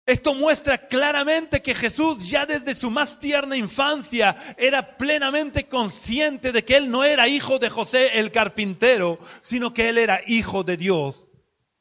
esto 0.08 0.32
muestra 0.32 0.88
claramente 0.88 1.60
que 1.60 1.74
Jesús 1.74 2.26
ya 2.30 2.46
desde 2.46 2.74
su 2.74 2.90
más 2.90 3.20
tierna 3.20 3.58
infancia 3.58 4.34
era 4.56 4.96
plenamente 4.96 5.68
consciente 5.68 6.50
de 6.50 6.64
que 6.64 6.78
él 6.78 6.90
no 6.90 7.04
era 7.04 7.28
hijo 7.28 7.58
de 7.58 7.68
José 7.68 8.18
el 8.18 8.32
carpintero, 8.32 9.18
sino 9.42 9.74
que 9.74 9.90
él 9.90 9.98
era 9.98 10.22
hijo 10.26 10.64
de 10.64 10.78
Dios. 10.78 11.28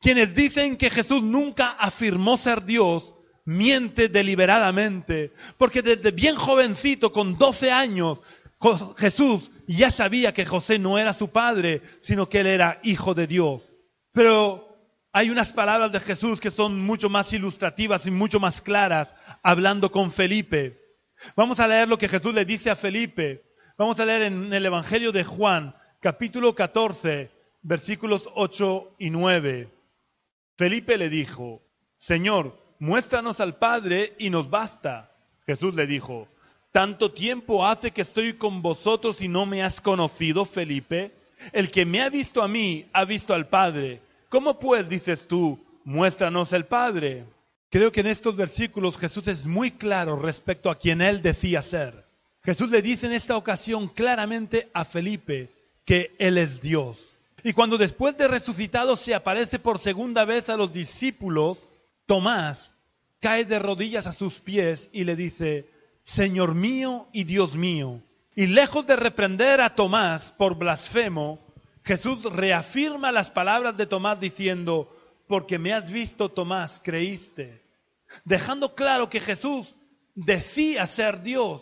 Quienes 0.02 0.36
dicen 0.36 0.76
que 0.76 0.90
Jesús 0.90 1.24
nunca 1.24 1.70
afirmó 1.80 2.36
ser 2.36 2.66
Dios, 2.66 3.14
miente 3.46 4.10
deliberadamente, 4.10 5.32
porque 5.58 5.82
desde 5.82 6.12
bien 6.12 6.36
jovencito, 6.36 7.14
con 7.14 7.38
12 7.38 7.72
años, 7.72 8.20
Jesús 8.98 9.50
ya 9.68 9.90
sabía 9.90 10.34
que 10.34 10.46
José 10.46 10.80
no 10.80 11.00
era 11.00 11.14
su 11.14 11.30
padre, 11.30 11.82
sino 12.02 12.28
que 12.28 12.42
él 12.42 12.48
era 12.48 12.82
hijo 12.84 13.14
de 13.14 13.26
Dios. 13.26 13.62
Pero 14.12 14.67
hay 15.18 15.32
unas 15.32 15.52
palabras 15.52 15.92
de 15.92 16.00
Jesús 16.00 16.40
que 16.40 16.52
son 16.52 16.80
mucho 16.80 17.10
más 17.10 17.34
ilustrativas 17.34 18.06
y 18.06 18.12
mucho 18.12 18.40
más 18.40 18.62
claras, 18.62 19.16
hablando 19.42 19.92
con 19.92 20.12
Felipe. 20.12 20.80
Vamos 21.36 21.60
a 21.60 21.68
leer 21.68 21.88
lo 21.88 21.98
que 21.98 22.08
Jesús 22.08 22.36
le 22.36 22.46
dice 22.46 22.70
a 22.70 22.76
Felipe. 22.76 23.42
Vamos 23.80 24.00
a 24.00 24.06
leer 24.06 24.22
en 24.22 24.54
el 24.54 24.64
Evangelio 24.64 25.12
de 25.12 25.24
Juan, 25.24 25.76
capítulo 26.02 26.54
14, 26.54 27.32
versículos 27.64 28.30
8 28.36 28.94
y 29.00 29.10
9. 29.10 29.74
Felipe 30.56 31.00
le 31.00 31.10
dijo, 31.10 31.64
Señor, 31.98 32.56
muéstranos 32.78 33.40
al 33.40 33.56
Padre 33.56 34.14
y 34.20 34.30
nos 34.30 34.52
basta. 34.52 35.10
Jesús 35.48 35.74
le 35.74 35.88
dijo, 35.88 36.28
¿tanto 36.72 37.12
tiempo 37.12 37.66
hace 37.66 37.90
que 37.90 38.04
estoy 38.04 38.34
con 38.34 38.62
vosotros 38.62 39.20
y 39.24 39.28
no 39.28 39.48
me 39.48 39.64
has 39.64 39.82
conocido, 39.82 40.46
Felipe? 40.46 41.12
El 41.54 41.72
que 41.72 41.88
me 41.88 42.04
ha 42.04 42.10
visto 42.10 42.44
a 42.44 42.48
mí, 42.48 42.88
ha 42.94 43.04
visto 43.04 43.34
al 43.34 43.48
Padre. 43.48 44.06
¿Cómo 44.30 44.60
pues 44.60 44.90
dices 44.90 45.28
tú, 45.28 45.58
muéstranos 45.86 46.52
el 46.52 46.66
Padre? 46.66 47.26
Creo 47.70 47.92
que 47.92 48.02
en 48.02 48.08
estos 48.08 48.36
versículos 48.36 48.98
Jesús 48.98 49.28
es 49.28 49.46
muy 49.46 49.72
claro 49.72 50.18
respecto 50.18 50.70
a 50.70 50.78
quien 50.78 51.02
él 51.02 51.22
decía 51.22 51.62
ser. 51.62 52.06
Jesús 52.44 52.70
le 52.70 52.82
dice 52.82 53.06
en 53.06 53.14
esta 53.14 53.38
ocasión 53.38 53.88
claramente 53.88 54.70
a 54.74 54.86
Felipe 54.86 55.52
que 55.86 56.16
él 56.20 56.38
es 56.38 56.62
Dios. 56.62 57.04
Y 57.44 57.54
cuando 57.54 57.78
después 57.78 58.18
de 58.18 58.28
resucitado 58.28 58.98
se 58.98 59.14
aparece 59.14 59.60
por 59.60 59.80
segunda 59.80 60.26
vez 60.26 60.50
a 60.50 60.58
los 60.58 60.74
discípulos, 60.74 61.66
Tomás 62.06 62.72
cae 63.22 63.46
de 63.46 63.60
rodillas 63.60 64.08
a 64.08 64.14
sus 64.14 64.36
pies 64.42 64.90
y 64.92 65.06
le 65.06 65.16
dice, 65.16 65.70
Señor 66.04 66.56
mío 66.56 67.08
y 67.14 67.24
Dios 67.24 67.54
mío. 67.54 68.02
Y 68.36 68.48
lejos 68.48 68.88
de 68.88 68.96
reprender 68.96 69.62
a 69.62 69.76
Tomás 69.76 70.34
por 70.38 70.56
blasfemo, 70.56 71.40
Jesús 71.88 72.24
reafirma 72.26 73.14
las 73.14 73.32
palabras 73.32 73.78
de 73.78 73.86
Tomás 73.86 74.20
diciendo, 74.20 74.94
porque 75.26 75.58
me 75.58 75.72
has 75.72 75.90
visto, 75.90 76.28
Tomás, 76.28 76.82
creíste. 76.84 77.62
Dejando 78.26 78.76
claro 78.76 79.10
que 79.10 79.22
Jesús 79.22 79.74
decía 80.14 80.86
ser 80.86 81.22
Dios. 81.22 81.62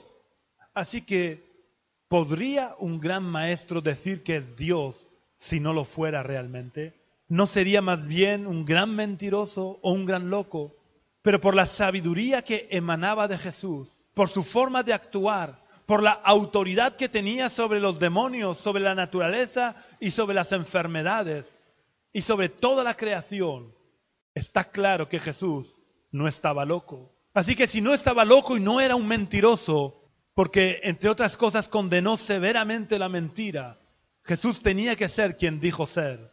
Así 0.74 1.04
que, 1.04 1.44
¿podría 2.08 2.74
un 2.80 3.00
gran 3.00 3.22
maestro 3.22 3.82
decir 3.82 4.24
que 4.24 4.38
es 4.38 4.58
Dios 4.58 4.96
si 5.38 5.60
no 5.60 5.74
lo 5.74 5.86
fuera 5.86 6.24
realmente? 6.24 6.96
¿No 7.28 7.46
sería 7.46 7.84
más 7.84 8.08
bien 8.08 8.48
un 8.48 8.66
gran 8.66 8.96
mentiroso 8.96 9.78
o 9.84 9.92
un 9.92 10.08
gran 10.08 10.32
loco? 10.32 10.76
Pero 11.22 11.40
por 11.40 11.54
la 11.54 11.68
sabiduría 11.68 12.42
que 12.42 12.68
emanaba 12.72 13.28
de 13.28 13.38
Jesús, 13.38 13.88
por 14.16 14.30
su 14.30 14.44
forma 14.44 14.82
de 14.82 14.94
actuar, 14.94 15.64
por 15.86 16.02
la 16.02 16.12
autoridad 16.12 16.96
que 16.96 17.10
tenía 17.10 17.50
sobre 17.50 17.80
los 17.80 18.00
demonios, 18.00 18.58
sobre 18.60 18.82
la 18.82 18.96
naturaleza 18.96 19.76
y 20.00 20.12
sobre 20.12 20.36
las 20.36 20.52
enfermedades 20.52 21.48
y 22.12 22.22
sobre 22.22 22.50
toda 22.50 22.84
la 22.84 22.96
creación, 22.96 23.74
está 24.34 24.66
claro 24.66 25.08
que 25.08 25.20
Jesús 25.20 25.68
no 26.12 26.28
estaba 26.28 26.66
loco. 26.66 27.12
Así 27.34 27.56
que 27.56 27.68
si 27.68 27.82
no 27.82 27.94
estaba 27.94 28.26
loco 28.26 28.58
y 28.58 28.62
no 28.62 28.80
era 28.80 28.96
un 28.96 29.08
mentiroso, 29.08 30.02
porque 30.34 30.80
entre 30.84 31.10
otras 31.10 31.38
cosas 31.38 31.70
condenó 31.70 32.18
severamente 32.18 32.98
la 32.98 33.10
mentira, 33.10 33.78
Jesús 34.24 34.62
tenía 34.62 34.96
que 34.96 35.08
ser 35.08 35.38
quien 35.38 35.60
dijo 35.60 35.86
ser. 35.86 36.32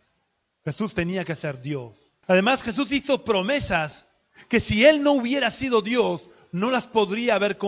Jesús 0.65 0.95
tenía 0.95 1.25
que 1.25 1.35
ser 1.35 1.61
Dios. 1.61 1.93
Además, 2.27 2.63
Jesús 2.63 2.91
hizo 2.93 3.25
promesas 3.25 4.07
que 4.49 4.61
si 4.61 4.85
Él 4.85 5.03
no 5.03 5.13
hubiera 5.13 5.51
sido 5.51 5.83
Dios, 5.83 6.31
no 6.53 6.71
las 6.71 6.87
podría 6.87 7.35
haber 7.35 7.59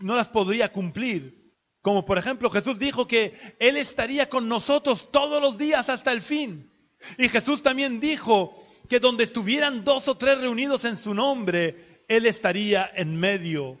no 0.00 0.16
las 0.16 0.28
podría 0.28 0.72
cumplir. 0.72 1.46
Como 1.82 2.04
por 2.04 2.18
ejemplo 2.18 2.50
Jesús 2.50 2.78
dijo 2.78 3.06
que 3.06 3.34
Él 3.58 3.76
estaría 3.76 4.28
con 4.28 4.48
nosotros 4.48 5.08
todos 5.12 5.40
los 5.40 5.56
días 5.56 5.88
hasta 5.88 6.12
el 6.12 6.20
fin. 6.20 6.70
Y 7.18 7.28
Jesús 7.28 7.62
también 7.62 8.00
dijo 8.00 8.60
que 8.88 9.00
donde 9.00 9.24
estuvieran 9.24 9.84
dos 9.84 10.08
o 10.08 10.16
tres 10.16 10.38
reunidos 10.38 10.84
en 10.84 10.96
su 10.96 11.14
nombre, 11.14 12.02
Él 12.08 12.26
estaría 12.26 12.90
en 12.94 13.16
medio. 13.16 13.78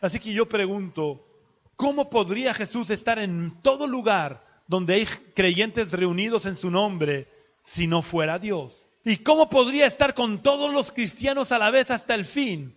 Así 0.00 0.20
que 0.20 0.32
yo 0.32 0.48
pregunto, 0.48 1.26
¿cómo 1.76 2.10
podría 2.10 2.54
Jesús 2.54 2.90
estar 2.90 3.18
en 3.18 3.60
todo 3.62 3.86
lugar 3.86 4.44
donde 4.66 4.94
hay 4.94 5.06
creyentes 5.34 5.92
reunidos 5.92 6.46
en 6.46 6.56
su 6.56 6.70
nombre 6.70 7.28
si 7.62 7.86
no 7.86 8.02
fuera 8.02 8.38
Dios? 8.38 8.76
¿Y 9.04 9.18
cómo 9.18 9.48
podría 9.48 9.86
estar 9.86 10.14
con 10.14 10.42
todos 10.42 10.72
los 10.72 10.92
cristianos 10.92 11.50
a 11.50 11.58
la 11.58 11.70
vez 11.70 11.90
hasta 11.90 12.14
el 12.14 12.24
fin 12.24 12.76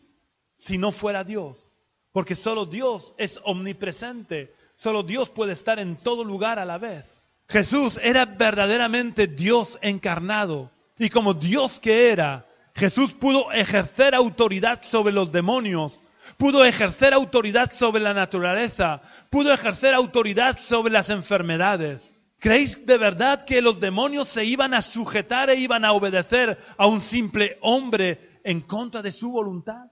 si 0.58 0.78
no 0.78 0.92
fuera 0.92 1.24
Dios? 1.24 1.71
Porque 2.12 2.36
solo 2.36 2.66
Dios 2.66 3.14
es 3.18 3.40
omnipresente. 3.44 4.54
Solo 4.76 5.04
Dios 5.04 5.30
puede 5.30 5.54
estar 5.54 5.80
en 5.80 5.96
todo 5.98 6.24
lugar 6.24 6.60
a 6.60 6.66
la 6.66 6.78
vez. 6.78 7.06
Jesús 7.48 8.00
era 8.02 8.26
verdaderamente 8.26 9.28
Dios 9.28 9.78
encarnado. 9.82 10.72
Y 10.98 11.10
como 11.10 11.34
Dios 11.34 11.80
que 11.80 12.10
era, 12.12 12.46
Jesús 12.76 13.14
pudo 13.14 13.52
ejercer 13.52 14.16
autoridad 14.16 14.82
sobre 14.84 15.14
los 15.14 15.32
demonios, 15.32 16.00
pudo 16.38 16.64
ejercer 16.64 17.14
autoridad 17.14 17.72
sobre 17.74 18.02
la 18.02 18.14
naturaleza, 18.14 19.02
pudo 19.30 19.54
ejercer 19.54 19.94
autoridad 19.94 20.58
sobre 20.60 20.94
las 20.94 21.10
enfermedades. 21.10 22.16
¿Creéis 22.40 22.86
de 22.86 22.98
verdad 22.98 23.46
que 23.46 23.62
los 23.62 23.80
demonios 23.80 24.28
se 24.28 24.46
iban 24.46 24.74
a 24.74 24.82
sujetar 24.82 25.50
e 25.50 25.56
iban 25.56 25.86
a 25.86 25.92
obedecer 25.92 26.58
a 26.78 26.88
un 26.88 27.02
simple 27.02 27.58
hombre 27.62 28.40
en 28.44 28.62
contra 28.62 29.02
de 29.02 29.12
su 29.12 29.32
voluntad? 29.32 29.92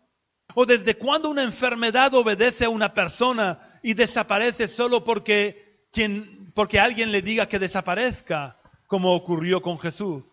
¿O 0.55 0.65
desde 0.65 0.95
cuándo 0.95 1.29
una 1.29 1.43
enfermedad 1.43 2.13
obedece 2.13 2.65
a 2.65 2.69
una 2.69 2.93
persona 2.93 3.59
y 3.83 3.93
desaparece 3.93 4.67
solo 4.67 5.03
porque, 5.03 5.83
alguien 6.79 7.11
le 7.11 7.21
diga 7.21 7.47
que 7.47 7.59
desaparezca, 7.59 8.57
como 8.87 9.13
ocurrió 9.13 9.61
con 9.61 9.77
Jesús? 9.77 10.23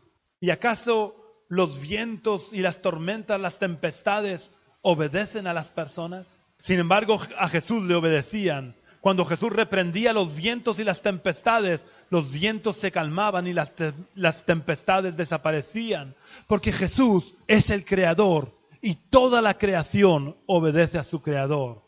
¿Y 0.40 0.50
acaso 0.50 1.14
los 1.48 1.80
vientos 1.80 2.48
y 2.52 2.60
las 2.60 2.80
tormentas, 2.80 3.40
las 3.40 3.58
tempestades, 3.58 4.50
obedecen 4.80 5.46
a 5.46 5.54
las 5.54 5.70
personas? 5.70 6.26
Sin 6.62 6.78
embargo, 6.78 7.20
a 7.38 7.48
Jesús 7.48 7.82
le 7.84 7.94
obedecían. 7.94 8.74
Cuando 9.02 9.24
Jesús 9.24 9.52
reprendía 9.52 10.12
los 10.12 10.34
vientos 10.34 10.78
y 10.80 10.84
las 10.84 11.02
tempestades, 11.02 11.84
los 12.10 12.32
vientos 12.32 12.78
se 12.78 12.90
calmaban 12.90 13.46
y 13.46 13.52
las 13.52 14.46
tempestades 14.46 15.16
desaparecían. 15.16 16.14
Porque 16.48 16.72
Jesús 16.72 17.34
es 17.46 17.70
el 17.70 17.84
creador 17.84 18.55
y 18.86 18.94
toda 19.10 19.42
la 19.42 19.58
creación 19.58 20.36
obedece 20.46 20.96
a 20.96 21.02
su 21.02 21.20
creador, 21.20 21.82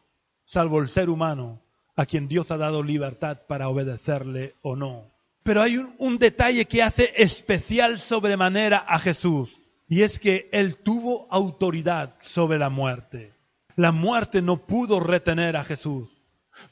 salvo 0.44 0.80
el 0.80 0.88
ser 0.88 1.08
humano, 1.08 1.62
a 1.94 2.04
quien 2.06 2.26
Dios 2.26 2.50
ha 2.50 2.56
dado 2.56 2.82
libertad 2.82 3.42
para 3.46 3.68
obedecerle 3.68 4.56
o 4.62 4.74
no. 4.74 5.04
Pero 5.44 5.62
hay 5.62 5.76
un, 5.76 6.18
detalle 6.18 6.64
que 6.64 6.82
hace 6.82 7.12
especial 7.14 8.00
sobremanera 8.00 8.78
a 8.78 8.98
Jesús, 8.98 9.48
y 9.88 10.02
es 10.02 10.18
que 10.18 10.48
Él 10.50 10.78
tuvo 10.78 11.28
autoridad 11.30 12.16
sobre 12.18 12.58
la 12.58 12.68
muerte. 12.68 13.32
La 13.76 13.92
muerte 13.92 14.42
no 14.42 14.56
pudo 14.56 14.98
retener 14.98 15.56
a 15.56 15.62
Jesús. 15.62 16.08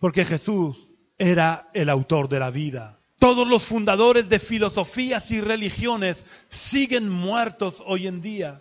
Porque 0.01 0.25
Jesús 0.25 0.77
era 1.19 1.71
el 1.73 1.89
autor 1.89 2.29
de 2.29 2.41
la 2.41 2.51
vida. 2.51 2.99
Todos 3.21 3.47
los 3.47 3.65
fundadores 3.65 4.29
de 4.29 4.41
filosofías 4.41 5.31
y 5.31 5.41
religiones 5.41 6.27
siguen 6.49 7.09
muertos 7.09 7.81
hoy 7.87 8.09
en 8.09 8.23
día. 8.23 8.61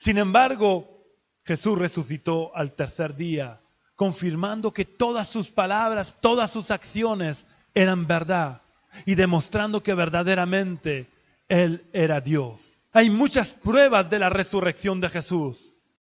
Sin 0.00 0.18
embargo, 0.18 0.97
Jesús 1.48 1.78
resucitó 1.78 2.54
al 2.54 2.72
tercer 2.72 3.16
día, 3.16 3.58
confirmando 3.96 4.70
que 4.70 4.84
todas 4.84 5.28
sus 5.28 5.48
palabras, 5.48 6.14
todas 6.20 6.50
sus 6.50 6.70
acciones 6.70 7.46
eran 7.74 8.06
verdad 8.06 8.60
y 9.06 9.14
demostrando 9.14 9.82
que 9.82 9.94
verdaderamente 9.94 11.08
Él 11.48 11.86
era 11.94 12.20
Dios. 12.20 12.60
Hay 12.92 13.08
muchas 13.08 13.54
pruebas 13.54 14.10
de 14.10 14.18
la 14.18 14.28
resurrección 14.28 15.00
de 15.00 15.08
Jesús, 15.08 15.56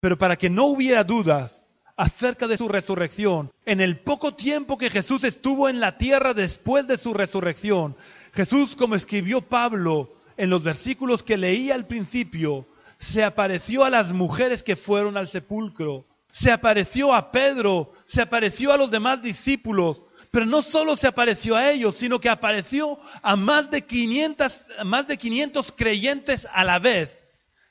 pero 0.00 0.16
para 0.16 0.36
que 0.36 0.48
no 0.48 0.68
hubiera 0.68 1.04
dudas 1.04 1.62
acerca 1.98 2.46
de 2.46 2.56
su 2.56 2.66
resurrección, 2.66 3.52
en 3.66 3.82
el 3.82 3.98
poco 3.98 4.34
tiempo 4.34 4.78
que 4.78 4.88
Jesús 4.88 5.22
estuvo 5.22 5.68
en 5.68 5.80
la 5.80 5.98
tierra 5.98 6.32
después 6.32 6.86
de 6.86 6.96
su 6.96 7.12
resurrección, 7.12 7.94
Jesús, 8.32 8.74
como 8.74 8.94
escribió 8.94 9.42
Pablo 9.42 10.14
en 10.38 10.48
los 10.48 10.64
versículos 10.64 11.22
que 11.22 11.36
leía 11.36 11.74
al 11.74 11.86
principio, 11.86 12.66
se 12.98 13.22
apareció 13.22 13.84
a 13.84 13.90
las 13.90 14.12
mujeres 14.12 14.62
que 14.62 14.76
fueron 14.76 15.16
al 15.16 15.28
sepulcro, 15.28 16.06
se 16.32 16.50
apareció 16.50 17.14
a 17.14 17.30
Pedro, 17.30 17.92
se 18.04 18.20
apareció 18.20 18.72
a 18.72 18.76
los 18.76 18.90
demás 18.90 19.22
discípulos, 19.22 20.02
pero 20.30 20.44
no 20.44 20.60
solo 20.62 20.96
se 20.96 21.06
apareció 21.06 21.56
a 21.56 21.70
ellos, 21.70 21.96
sino 21.96 22.20
que 22.20 22.28
apareció 22.28 22.98
a 23.22 23.36
más 23.36 23.70
de 23.70 23.82
500, 23.82 24.64
más 24.84 25.06
de 25.06 25.16
500 25.16 25.72
creyentes 25.72 26.46
a 26.52 26.64
la 26.64 26.78
vez, 26.78 27.10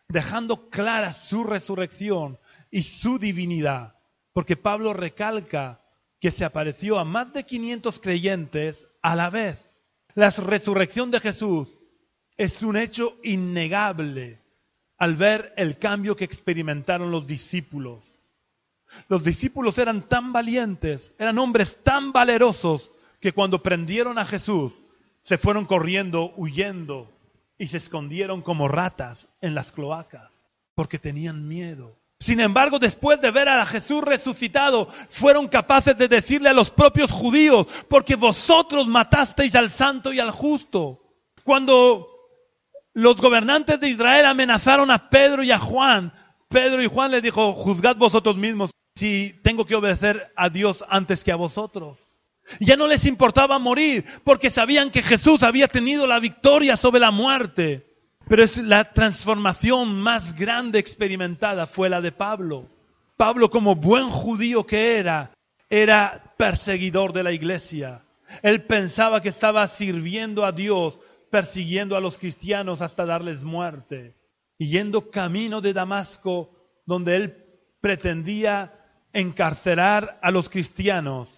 dejando 0.08 0.70
clara 0.70 1.14
su 1.14 1.44
resurrección 1.44 2.40
y 2.72 2.82
su 2.82 3.20
divinidad. 3.20 3.96
Porque 4.34 4.58
Pablo 4.58 4.94
recalca 4.94 5.82
que 6.20 6.32
se 6.32 6.44
apareció 6.44 6.98
a 6.98 7.06
más 7.06 7.34
de 7.34 7.44
500 7.44 8.00
creyentes 8.00 8.88
a 9.02 9.16
la 9.16 9.30
vez. 9.30 9.72
La 10.16 10.32
resurrección 10.32 11.12
de 11.12 11.20
Jesús 11.20 11.68
es 12.38 12.64
un 12.64 12.78
hecho 12.78 13.18
innegable 13.24 14.45
al 14.98 15.16
ver 15.16 15.54
el 15.58 15.78
cambio 15.78 16.16
que 16.16 16.26
experimentaron 16.26 17.12
los 17.12 17.28
discípulos. 17.28 18.04
Los 19.10 19.24
discípulos 19.24 19.78
eran 19.78 20.08
tan 20.08 20.32
valientes, 20.32 21.14
eran 21.20 21.38
hombres 21.38 21.84
tan 21.84 22.12
valerosos, 22.12 22.92
que 23.20 23.34
cuando 23.34 23.64
prendieron 23.64 24.18
a 24.18 24.26
Jesús, 24.26 24.72
se 25.22 25.38
fueron 25.38 25.66
corriendo, 25.66 26.34
huyendo, 26.38 27.12
y 27.58 27.68
se 27.68 27.78
escondieron 27.78 28.42
como 28.42 28.68
ratas 28.68 29.28
en 29.42 29.56
las 29.56 29.72
cloacas, 29.72 30.32
porque 30.76 31.00
tenían 31.00 31.48
miedo. 31.48 31.98
Sin 32.20 32.40
embargo, 32.40 32.80
después 32.80 33.20
de 33.22 33.32
ver 33.32 33.50
a 33.50 33.66
Jesús 33.66 34.04
resucitado, 34.04 34.88
fueron 35.10 35.48
capaces 35.48 35.98
de 35.98 36.08
decirle 36.08 36.50
a 36.50 36.54
los 36.54 36.70
propios 36.70 37.12
judíos, 37.12 37.68
porque 37.90 38.16
vosotros 38.16 38.88
matasteis 38.88 39.56
al 39.56 39.70
santo 39.70 40.14
y 40.14 40.20
al 40.20 40.32
justo. 40.32 41.02
Cuando 41.44 42.08
los 42.96 43.18
gobernantes 43.18 43.80
de 43.80 43.90
Israel 43.90 44.26
amenazaron 44.26 44.90
a 44.90 45.10
Pedro 45.10 45.44
y 45.44 45.52
a 45.52 45.60
Juan, 45.60 46.12
Pedro 46.50 46.82
y 46.82 46.88
Juan 46.88 47.12
les 47.12 47.22
dijo, 47.22 47.54
juzgad 47.54 47.98
vosotros 47.98 48.38
mismos 48.38 48.72
si 48.96 49.36
tengo 49.44 49.66
que 49.66 49.76
obedecer 49.76 50.32
a 50.36 50.50
Dios 50.50 50.84
antes 50.90 51.24
que 51.24 51.32
a 51.32 51.36
vosotros. 51.36 51.98
Ya 52.62 52.78
no 52.78 52.88
les 52.88 53.06
importaba 53.06 53.60
morir 53.60 54.06
porque 54.24 54.50
sabían 54.50 54.90
que 54.90 55.02
Jesús 55.02 55.44
había 55.44 55.68
tenido 55.68 56.08
la 56.08 56.20
victoria 56.20 56.78
sobre 56.78 57.02
la 57.02 57.12
muerte. 57.12 57.86
Pero 58.28 58.44
es 58.44 58.58
la 58.58 58.94
transformación 58.94 60.02
más 60.02 60.34
grande 60.34 60.80
experimentada 60.80 61.68
fue 61.68 61.90
la 61.90 62.02
de 62.02 62.12
Pablo. 62.12 62.70
Pablo 63.18 63.50
como 63.50 63.76
buen 63.76 64.10
judío 64.10 64.66
que 64.66 64.98
era, 64.98 65.32
era 65.70 66.34
perseguidor 66.38 67.14
de 67.14 67.24
la 67.24 67.34
iglesia. 67.34 68.04
Él 68.42 68.64
pensaba 68.64 69.22
que 69.22 69.30
estaba 69.30 69.68
sirviendo 69.68 70.46
a 70.46 70.52
Dios, 70.52 71.00
persiguiendo 71.30 71.96
a 71.96 72.02
los 72.02 72.18
cristianos 72.18 72.82
hasta 72.82 73.06
darles 73.06 73.44
muerte. 73.44 74.16
Y 74.58 74.70
yendo 74.70 75.10
camino 75.12 75.62
de 75.62 75.74
Damasco, 75.74 76.50
donde 76.86 77.16
él 77.16 77.46
pretendía 77.82 78.74
encarcelar 79.14 80.20
a 80.22 80.32
los 80.32 80.50
cristianos, 80.50 81.30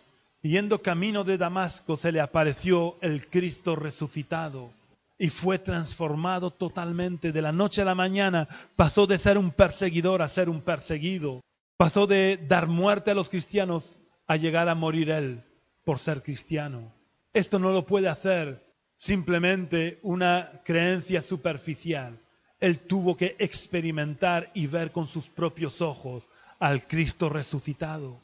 yendo 0.41 0.81
camino 0.81 1.23
de 1.23 1.37
Damasco 1.37 1.97
se 1.97 2.11
le 2.11 2.21
apareció 2.21 2.97
el 3.01 3.27
Cristo 3.27 3.75
resucitado 3.75 4.71
y 5.19 5.29
fue 5.29 5.59
transformado 5.59 6.51
totalmente. 6.51 7.31
De 7.31 7.41
la 7.41 7.51
noche 7.51 7.81
a 7.81 7.85
la 7.85 7.95
mañana 7.95 8.47
pasó 8.75 9.07
de 9.07 9.17
ser 9.17 9.37
un 9.37 9.51
perseguidor 9.51 10.21
a 10.21 10.29
ser 10.29 10.49
un 10.49 10.61
perseguido. 10.61 11.41
Pasó 11.77 12.07
de 12.07 12.37
dar 12.47 12.67
muerte 12.67 13.11
a 13.11 13.15
los 13.15 13.29
cristianos 13.29 13.97
a 14.27 14.35
llegar 14.35 14.69
a 14.69 14.75
morir 14.75 15.09
él 15.09 15.43
por 15.83 15.99
ser 15.99 16.21
cristiano. 16.21 16.91
Esto 17.33 17.59
no 17.59 17.71
lo 17.71 17.85
puede 17.85 18.09
hacer 18.09 18.66
simplemente 18.97 19.99
una 20.01 20.61
creencia 20.65 21.21
superficial. 21.21 22.19
Él 22.59 22.79
tuvo 22.79 23.15
que 23.15 23.35
experimentar 23.37 24.51
y 24.55 24.65
ver 24.67 24.91
con 24.91 25.07
sus 25.07 25.25
propios 25.27 25.79
ojos 25.79 26.27
al 26.59 26.87
Cristo 26.87 27.29
resucitado. 27.29 28.19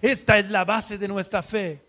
Esta 0.00 0.38
es 0.38 0.50
la 0.50 0.64
base 0.64 0.98
de 0.98 1.06
nuestra 1.06 1.42
fe. 1.42 1.84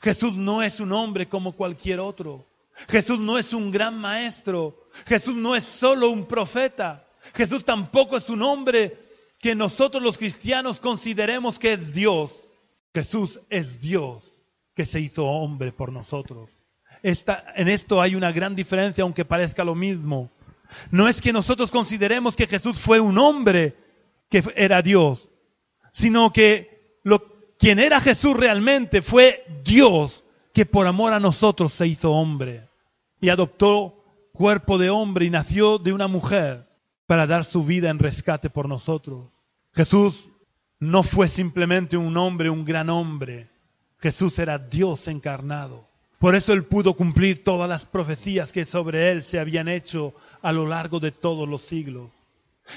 Jesús 0.00 0.36
no 0.36 0.62
es 0.62 0.78
un 0.78 0.92
hombre 0.92 1.28
como 1.28 1.52
cualquier 1.52 1.98
otro. 1.98 2.46
Jesús 2.88 3.18
no 3.18 3.36
es 3.36 3.52
un 3.52 3.70
gran 3.72 3.98
maestro. 3.98 4.86
Jesús 5.06 5.34
no 5.34 5.56
es 5.56 5.64
solo 5.64 6.08
un 6.10 6.26
profeta. 6.26 7.04
Jesús 7.34 7.64
tampoco 7.64 8.16
es 8.16 8.30
un 8.30 8.42
hombre 8.42 8.96
que 9.40 9.54
nosotros 9.56 10.02
los 10.02 10.16
cristianos 10.16 10.78
consideremos 10.78 11.58
que 11.58 11.72
es 11.72 11.92
Dios. 11.92 12.32
Jesús 12.94 13.40
es 13.50 13.80
Dios 13.80 14.22
que 14.74 14.86
se 14.86 15.00
hizo 15.00 15.26
hombre 15.26 15.72
por 15.72 15.92
nosotros. 15.92 16.48
En 17.02 17.68
esto 17.68 18.00
hay 18.00 18.14
una 18.14 18.32
gran 18.32 18.54
diferencia, 18.54 19.02
aunque 19.02 19.24
parezca 19.24 19.64
lo 19.64 19.74
mismo. 19.74 20.30
No 20.90 21.08
es 21.08 21.20
que 21.20 21.32
nosotros 21.32 21.70
consideremos 21.70 22.36
que 22.36 22.46
Jesús 22.46 22.78
fue 22.78 23.00
un 23.00 23.18
hombre 23.18 23.76
que 24.28 24.44
era 24.54 24.82
Dios, 24.82 25.28
sino 25.92 26.32
que 26.32 26.70
quien 27.58 27.78
era 27.78 28.00
Jesús 28.00 28.34
realmente 28.36 29.02
fue 29.02 29.44
Dios 29.62 30.24
que 30.54 30.64
por 30.64 30.86
amor 30.86 31.12
a 31.12 31.20
nosotros 31.20 31.74
se 31.74 31.86
hizo 31.86 32.10
hombre 32.10 32.68
y 33.20 33.28
adoptó 33.28 34.02
cuerpo 34.32 34.78
de 34.78 34.88
hombre 34.88 35.26
y 35.26 35.30
nació 35.30 35.76
de 35.78 35.92
una 35.92 36.08
mujer 36.08 36.66
para 37.06 37.26
dar 37.26 37.44
su 37.44 37.62
vida 37.62 37.90
en 37.90 37.98
rescate 37.98 38.48
por 38.48 38.66
nosotros. 38.66 39.30
Jesús 39.74 40.26
no 40.78 41.02
fue 41.02 41.28
simplemente 41.28 41.98
un 41.98 42.16
hombre, 42.16 42.48
un 42.48 42.64
gran 42.64 42.88
hombre. 42.88 43.50
Jesús 43.98 44.38
era 44.38 44.56
Dios 44.56 45.06
encarnado. 45.08 45.89
Por 46.20 46.34
eso 46.34 46.52
él 46.52 46.66
pudo 46.66 46.92
cumplir 46.92 47.42
todas 47.44 47.66
las 47.66 47.86
profecías 47.86 48.52
que 48.52 48.66
sobre 48.66 49.10
él 49.10 49.22
se 49.22 49.40
habían 49.40 49.68
hecho 49.68 50.12
a 50.42 50.52
lo 50.52 50.66
largo 50.66 51.00
de 51.00 51.12
todos 51.12 51.48
los 51.48 51.62
siglos. 51.62 52.10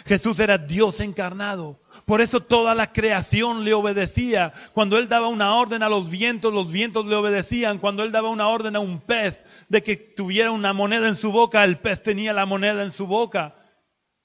Jesús 0.05 0.39
era 0.39 0.57
Dios 0.57 1.01
encarnado. 1.01 1.77
Por 2.05 2.21
eso 2.21 2.39
toda 2.39 2.73
la 2.73 2.93
creación 2.93 3.65
le 3.65 3.73
obedecía. 3.73 4.53
Cuando 4.73 4.97
Él 4.97 5.09
daba 5.09 5.27
una 5.27 5.55
orden 5.55 5.83
a 5.83 5.89
los 5.89 6.09
vientos, 6.09 6.53
los 6.53 6.71
vientos 6.71 7.05
le 7.05 7.15
obedecían. 7.15 7.79
Cuando 7.79 8.03
Él 8.03 8.13
daba 8.13 8.29
una 8.29 8.47
orden 8.47 8.77
a 8.77 8.79
un 8.79 9.01
pez 9.01 9.43
de 9.67 9.83
que 9.83 9.97
tuviera 9.97 10.49
una 10.51 10.71
moneda 10.71 11.09
en 11.09 11.15
su 11.15 11.33
boca, 11.33 11.65
el 11.65 11.79
pez 11.79 12.01
tenía 12.01 12.31
la 12.31 12.45
moneda 12.45 12.81
en 12.81 12.93
su 12.93 13.07
boca. 13.07 13.55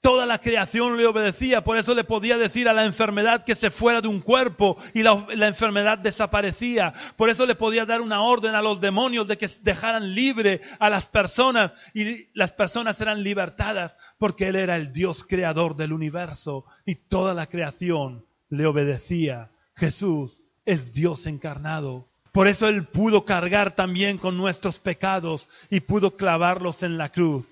Toda 0.01 0.25
la 0.25 0.39
creación 0.39 0.95
le 0.95 1.05
obedecía, 1.05 1.61
por 1.61 1.77
eso 1.77 1.93
le 1.93 2.05
podía 2.05 2.37
decir 2.37 2.69
a 2.69 2.73
la 2.73 2.85
enfermedad 2.85 3.43
que 3.43 3.53
se 3.53 3.69
fuera 3.69 3.99
de 3.99 4.07
un 4.07 4.21
cuerpo 4.21 4.77
y 4.93 5.03
la, 5.03 5.25
enfermedad 5.45 5.97
desaparecía. 5.97 6.93
Por 7.17 7.29
eso 7.29 7.45
le 7.45 7.55
podía 7.55 7.85
dar 7.85 7.99
una 7.99 8.21
orden 8.21 8.55
a 8.55 8.61
los 8.61 8.79
demonios 8.79 9.27
de 9.27 9.37
que 9.37 9.49
dejaran 9.61 10.15
libre 10.15 10.61
a 10.79 10.89
las 10.89 11.07
personas 11.07 11.73
y 11.93 12.29
las 12.33 12.53
personas 12.53 13.01
eran 13.01 13.23
libertadas 13.23 13.93
porque 14.17 14.47
Él 14.47 14.55
era 14.55 14.77
el 14.77 14.93
Dios 14.93 15.25
creador 15.25 15.75
del 15.75 15.91
universo 15.91 16.63
y 16.85 16.95
toda 16.95 17.33
la 17.33 17.47
creación 17.47 18.25
le 18.47 18.67
obedecía. 18.67 19.51
Jesús 19.75 20.31
es 20.65 20.93
Dios 20.93 21.27
encarnado. 21.27 22.07
Por 22.31 22.47
eso 22.47 22.69
Él 22.69 22.87
pudo 22.87 23.25
cargar 23.25 23.75
también 23.75 24.17
con 24.17 24.37
nuestros 24.37 24.79
pecados 24.79 25.49
y 25.69 25.81
pudo 25.81 26.15
clavarlos 26.15 26.83
en 26.83 26.97
la 26.97 27.09
cruz. 27.11 27.45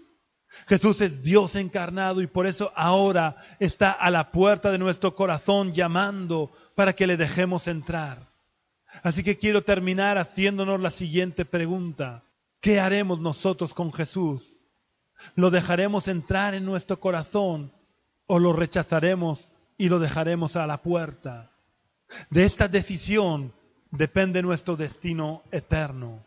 Jesús 0.68 1.01
es 1.01 1.22
Dios 1.22 1.55
encarnado 1.55 2.22
y 2.22 2.28
por 2.28 2.47
eso 2.47 2.72
ahora 2.76 3.38
está 3.60 3.91
a 3.91 4.10
la 4.10 4.32
puerta 4.32 4.72
de 4.72 4.78
nuestro 4.78 5.16
corazón 5.16 5.72
llamando 5.72 6.51
para 6.76 6.93
que 6.93 7.08
le 7.08 7.18
dejemos 7.18 7.68
entrar. 7.68 8.28
Así 9.03 9.24
que 9.24 9.38
quiero 9.38 9.64
terminar 9.64 10.18
haciéndonos 10.18 10.80
la 10.80 10.91
siguiente 10.91 11.45
pregunta. 11.45 12.24
¿Qué 12.62 12.80
haremos 12.80 13.20
nosotros 13.20 13.74
con 13.74 13.93
Jesús? 13.93 14.41
¿Lo 15.36 15.51
dejaremos 15.51 16.08
entrar 16.08 16.55
en 16.55 16.66
nuestro 16.66 16.99
corazón 16.99 17.72
o 18.26 18.39
lo 18.39 18.53
rechazaremos 18.53 19.47
y 19.78 19.89
lo 19.89 19.99
dejaremos 19.99 20.55
a 20.55 20.66
la 20.68 20.82
puerta? 20.82 21.51
De 22.30 22.45
esta 22.45 22.68
decisión 22.68 23.53
depende 23.91 24.41
nuestro 24.41 24.76
destino 24.76 25.43
eterno. 25.51 26.24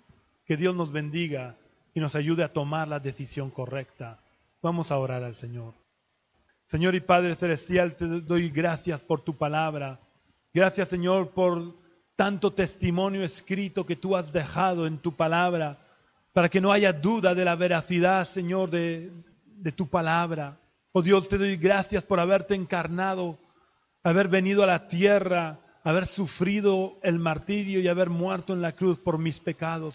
Que 0.46 0.56
Dios 0.56 0.74
nos 0.74 0.92
bendiga 0.92 1.56
nos 2.00 2.14
ayude 2.14 2.42
a 2.42 2.52
tomar 2.52 2.88
la 2.88 2.98
decisión 2.98 3.50
correcta. 3.50 4.18
Vamos 4.62 4.90
a 4.90 4.98
orar 4.98 5.22
al 5.22 5.34
Señor. 5.34 5.74
Señor 6.66 6.94
y 6.94 7.00
Padre 7.00 7.36
Celestial, 7.36 7.96
te 7.96 8.06
doy 8.06 8.48
gracias 8.48 9.02
por 9.02 9.22
tu 9.22 9.36
palabra. 9.36 10.00
Gracias, 10.52 10.88
Señor, 10.88 11.30
por 11.30 11.74
tanto 12.16 12.52
testimonio 12.52 13.24
escrito 13.24 13.86
que 13.86 13.96
tú 13.96 14.16
has 14.16 14.32
dejado 14.32 14.86
en 14.86 14.98
tu 14.98 15.16
palabra, 15.16 15.78
para 16.32 16.48
que 16.48 16.60
no 16.60 16.70
haya 16.70 16.92
duda 16.92 17.34
de 17.34 17.44
la 17.44 17.56
veracidad, 17.56 18.26
Señor, 18.26 18.70
de, 18.70 19.10
de 19.44 19.72
tu 19.72 19.88
palabra. 19.88 20.58
Oh 20.92 21.02
Dios, 21.02 21.28
te 21.28 21.38
doy 21.38 21.56
gracias 21.56 22.04
por 22.04 22.20
haberte 22.20 22.54
encarnado, 22.54 23.38
haber 24.02 24.28
venido 24.28 24.62
a 24.62 24.66
la 24.66 24.88
tierra, 24.88 25.60
haber 25.82 26.06
sufrido 26.06 26.98
el 27.02 27.18
martirio 27.18 27.80
y 27.80 27.88
haber 27.88 28.10
muerto 28.10 28.52
en 28.52 28.62
la 28.62 28.72
cruz 28.72 28.98
por 28.98 29.18
mis 29.18 29.40
pecados. 29.40 29.94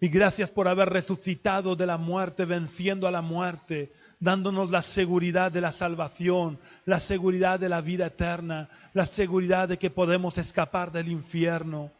Y 0.00 0.08
gracias 0.08 0.50
por 0.50 0.68
haber 0.68 0.90
resucitado 0.90 1.74
de 1.74 1.86
la 1.86 1.96
muerte, 1.96 2.44
venciendo 2.44 3.06
a 3.06 3.10
la 3.10 3.22
muerte, 3.22 3.92
dándonos 4.20 4.70
la 4.70 4.82
seguridad 4.82 5.50
de 5.50 5.62
la 5.62 5.72
salvación, 5.72 6.58
la 6.84 7.00
seguridad 7.00 7.58
de 7.58 7.70
la 7.70 7.80
vida 7.80 8.06
eterna, 8.06 8.68
la 8.92 9.06
seguridad 9.06 9.68
de 9.68 9.78
que 9.78 9.90
podemos 9.90 10.36
escapar 10.36 10.92
del 10.92 11.08
infierno. 11.08 11.90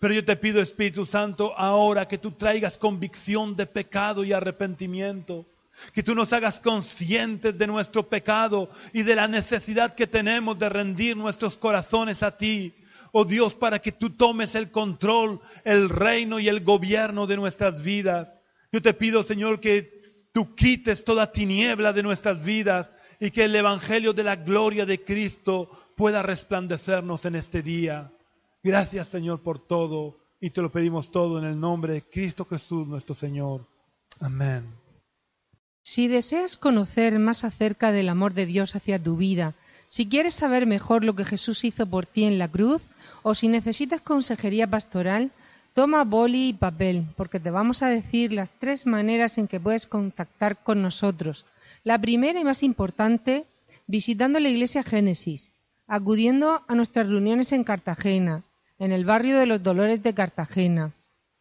Pero 0.00 0.12
yo 0.12 0.24
te 0.24 0.36
pido, 0.36 0.60
Espíritu 0.60 1.06
Santo, 1.06 1.56
ahora 1.56 2.08
que 2.08 2.18
tú 2.18 2.32
traigas 2.32 2.76
convicción 2.76 3.54
de 3.54 3.66
pecado 3.66 4.24
y 4.24 4.32
arrepentimiento, 4.32 5.46
que 5.94 6.02
tú 6.02 6.14
nos 6.14 6.32
hagas 6.32 6.60
conscientes 6.60 7.56
de 7.56 7.66
nuestro 7.66 8.08
pecado 8.08 8.70
y 8.92 9.02
de 9.02 9.14
la 9.14 9.28
necesidad 9.28 9.94
que 9.94 10.06
tenemos 10.06 10.58
de 10.58 10.68
rendir 10.68 11.16
nuestros 11.16 11.56
corazones 11.56 12.22
a 12.22 12.36
ti, 12.36 12.74
oh 13.18 13.24
Dios, 13.24 13.54
para 13.54 13.78
que 13.78 13.92
tú 13.92 14.10
tomes 14.10 14.54
el 14.54 14.70
control, 14.70 15.40
el 15.64 15.88
reino 15.88 16.38
y 16.38 16.48
el 16.48 16.62
gobierno 16.62 17.26
de 17.26 17.36
nuestras 17.36 17.82
vidas. 17.82 18.30
Yo 18.70 18.82
te 18.82 18.92
pido, 18.92 19.22
Señor, 19.22 19.58
que 19.58 20.28
tú 20.34 20.54
quites 20.54 21.02
toda 21.02 21.32
tiniebla 21.32 21.94
de 21.94 22.02
nuestras 22.02 22.44
vidas 22.44 22.92
y 23.18 23.30
que 23.30 23.44
el 23.44 23.56
Evangelio 23.56 24.12
de 24.12 24.22
la 24.22 24.36
gloria 24.36 24.84
de 24.84 25.02
Cristo 25.02 25.70
pueda 25.96 26.22
resplandecernos 26.22 27.24
en 27.24 27.36
este 27.36 27.62
día. 27.62 28.12
Gracias, 28.62 29.08
Señor, 29.08 29.42
por 29.42 29.66
todo 29.66 30.18
y 30.38 30.50
te 30.50 30.60
lo 30.60 30.70
pedimos 30.70 31.10
todo 31.10 31.38
en 31.38 31.46
el 31.46 31.58
nombre 31.58 31.94
de 31.94 32.02
Cristo 32.02 32.44
Jesús, 32.44 32.86
nuestro 32.86 33.14
Señor. 33.14 33.66
Amén. 34.20 34.74
Si 35.82 36.06
deseas 36.06 36.58
conocer 36.58 37.18
más 37.18 37.44
acerca 37.44 37.92
del 37.92 38.10
amor 38.10 38.34
de 38.34 38.44
Dios 38.44 38.76
hacia 38.76 39.02
tu 39.02 39.16
vida, 39.16 39.54
si 39.88 40.08
quieres 40.08 40.34
saber 40.34 40.66
mejor 40.66 41.04
lo 41.04 41.14
que 41.14 41.24
Jesús 41.24 41.64
hizo 41.64 41.86
por 41.86 42.06
ti 42.06 42.24
en 42.24 42.38
la 42.38 42.48
cruz, 42.48 42.82
o 43.28 43.34
si 43.34 43.48
necesitas 43.48 44.00
consejería 44.02 44.68
pastoral, 44.68 45.32
toma 45.74 46.04
boli 46.04 46.50
y 46.50 46.52
papel, 46.52 47.06
porque 47.16 47.40
te 47.40 47.50
vamos 47.50 47.82
a 47.82 47.88
decir 47.88 48.32
las 48.32 48.50
tres 48.60 48.86
maneras 48.86 49.36
en 49.36 49.48
que 49.48 49.58
puedes 49.58 49.88
contactar 49.88 50.62
con 50.62 50.80
nosotros. 50.80 51.44
La 51.82 51.98
primera 52.00 52.38
y 52.38 52.44
más 52.44 52.62
importante, 52.62 53.44
visitando 53.88 54.38
la 54.38 54.48
iglesia 54.48 54.84
Génesis, 54.84 55.52
acudiendo 55.88 56.62
a 56.68 56.74
nuestras 56.76 57.08
reuniones 57.08 57.50
en 57.50 57.64
Cartagena, 57.64 58.44
en 58.78 58.92
el 58.92 59.04
barrio 59.04 59.36
de 59.38 59.46
los 59.46 59.60
Dolores 59.60 60.04
de 60.04 60.14
Cartagena, 60.14 60.92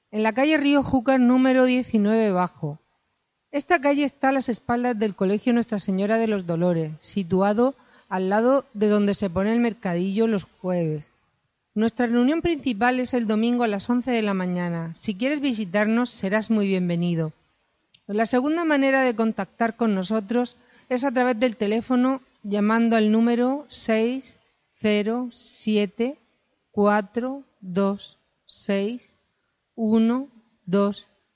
en 0.09 0.23
la 0.23 0.33
calle 0.33 0.57
Río 0.57 0.81
Júcar 0.81 1.19
número 1.19 1.65
19 1.65 2.31
bajo. 2.31 2.79
Esta 3.51 3.79
calle 3.79 4.05
está 4.05 4.29
a 4.29 4.31
las 4.31 4.49
espaldas 4.49 4.97
del 4.97 5.13
Colegio 5.13 5.53
Nuestra 5.53 5.77
Señora 5.77 6.17
de 6.17 6.29
los 6.29 6.47
Dolores, 6.47 6.93
situado 7.01 7.75
al 8.09 8.29
lado 8.29 8.65
de 8.73 8.87
donde 8.87 9.13
se 9.13 9.29
pone 9.29 9.53
el 9.53 9.59
mercadillo 9.59 10.25
los 10.25 10.45
jueves. 10.45 11.05
Nuestra 11.75 12.07
reunión 12.07 12.41
principal 12.41 12.99
es 13.01 13.13
el 13.13 13.27
domingo 13.27 13.65
a 13.65 13.67
las 13.67 13.89
11 13.89 14.09
de 14.09 14.21
la 14.21 14.33
mañana. 14.33 14.93
Si 14.93 15.15
quieres 15.15 15.41
visitarnos, 15.41 16.09
serás 16.09 16.49
muy 16.49 16.67
bienvenido. 16.67 17.33
La 18.07 18.25
segunda 18.25 18.63
manera 18.63 19.01
de 19.01 19.13
contactar 19.13 19.75
con 19.75 19.93
nosotros 19.93 20.55
es 20.87 21.03
a 21.03 21.11
través 21.11 21.37
del 21.37 21.57
teléfono 21.57 22.21
llamando 22.43 22.95
al 22.95 23.11
número 23.11 23.65
607 23.67 26.17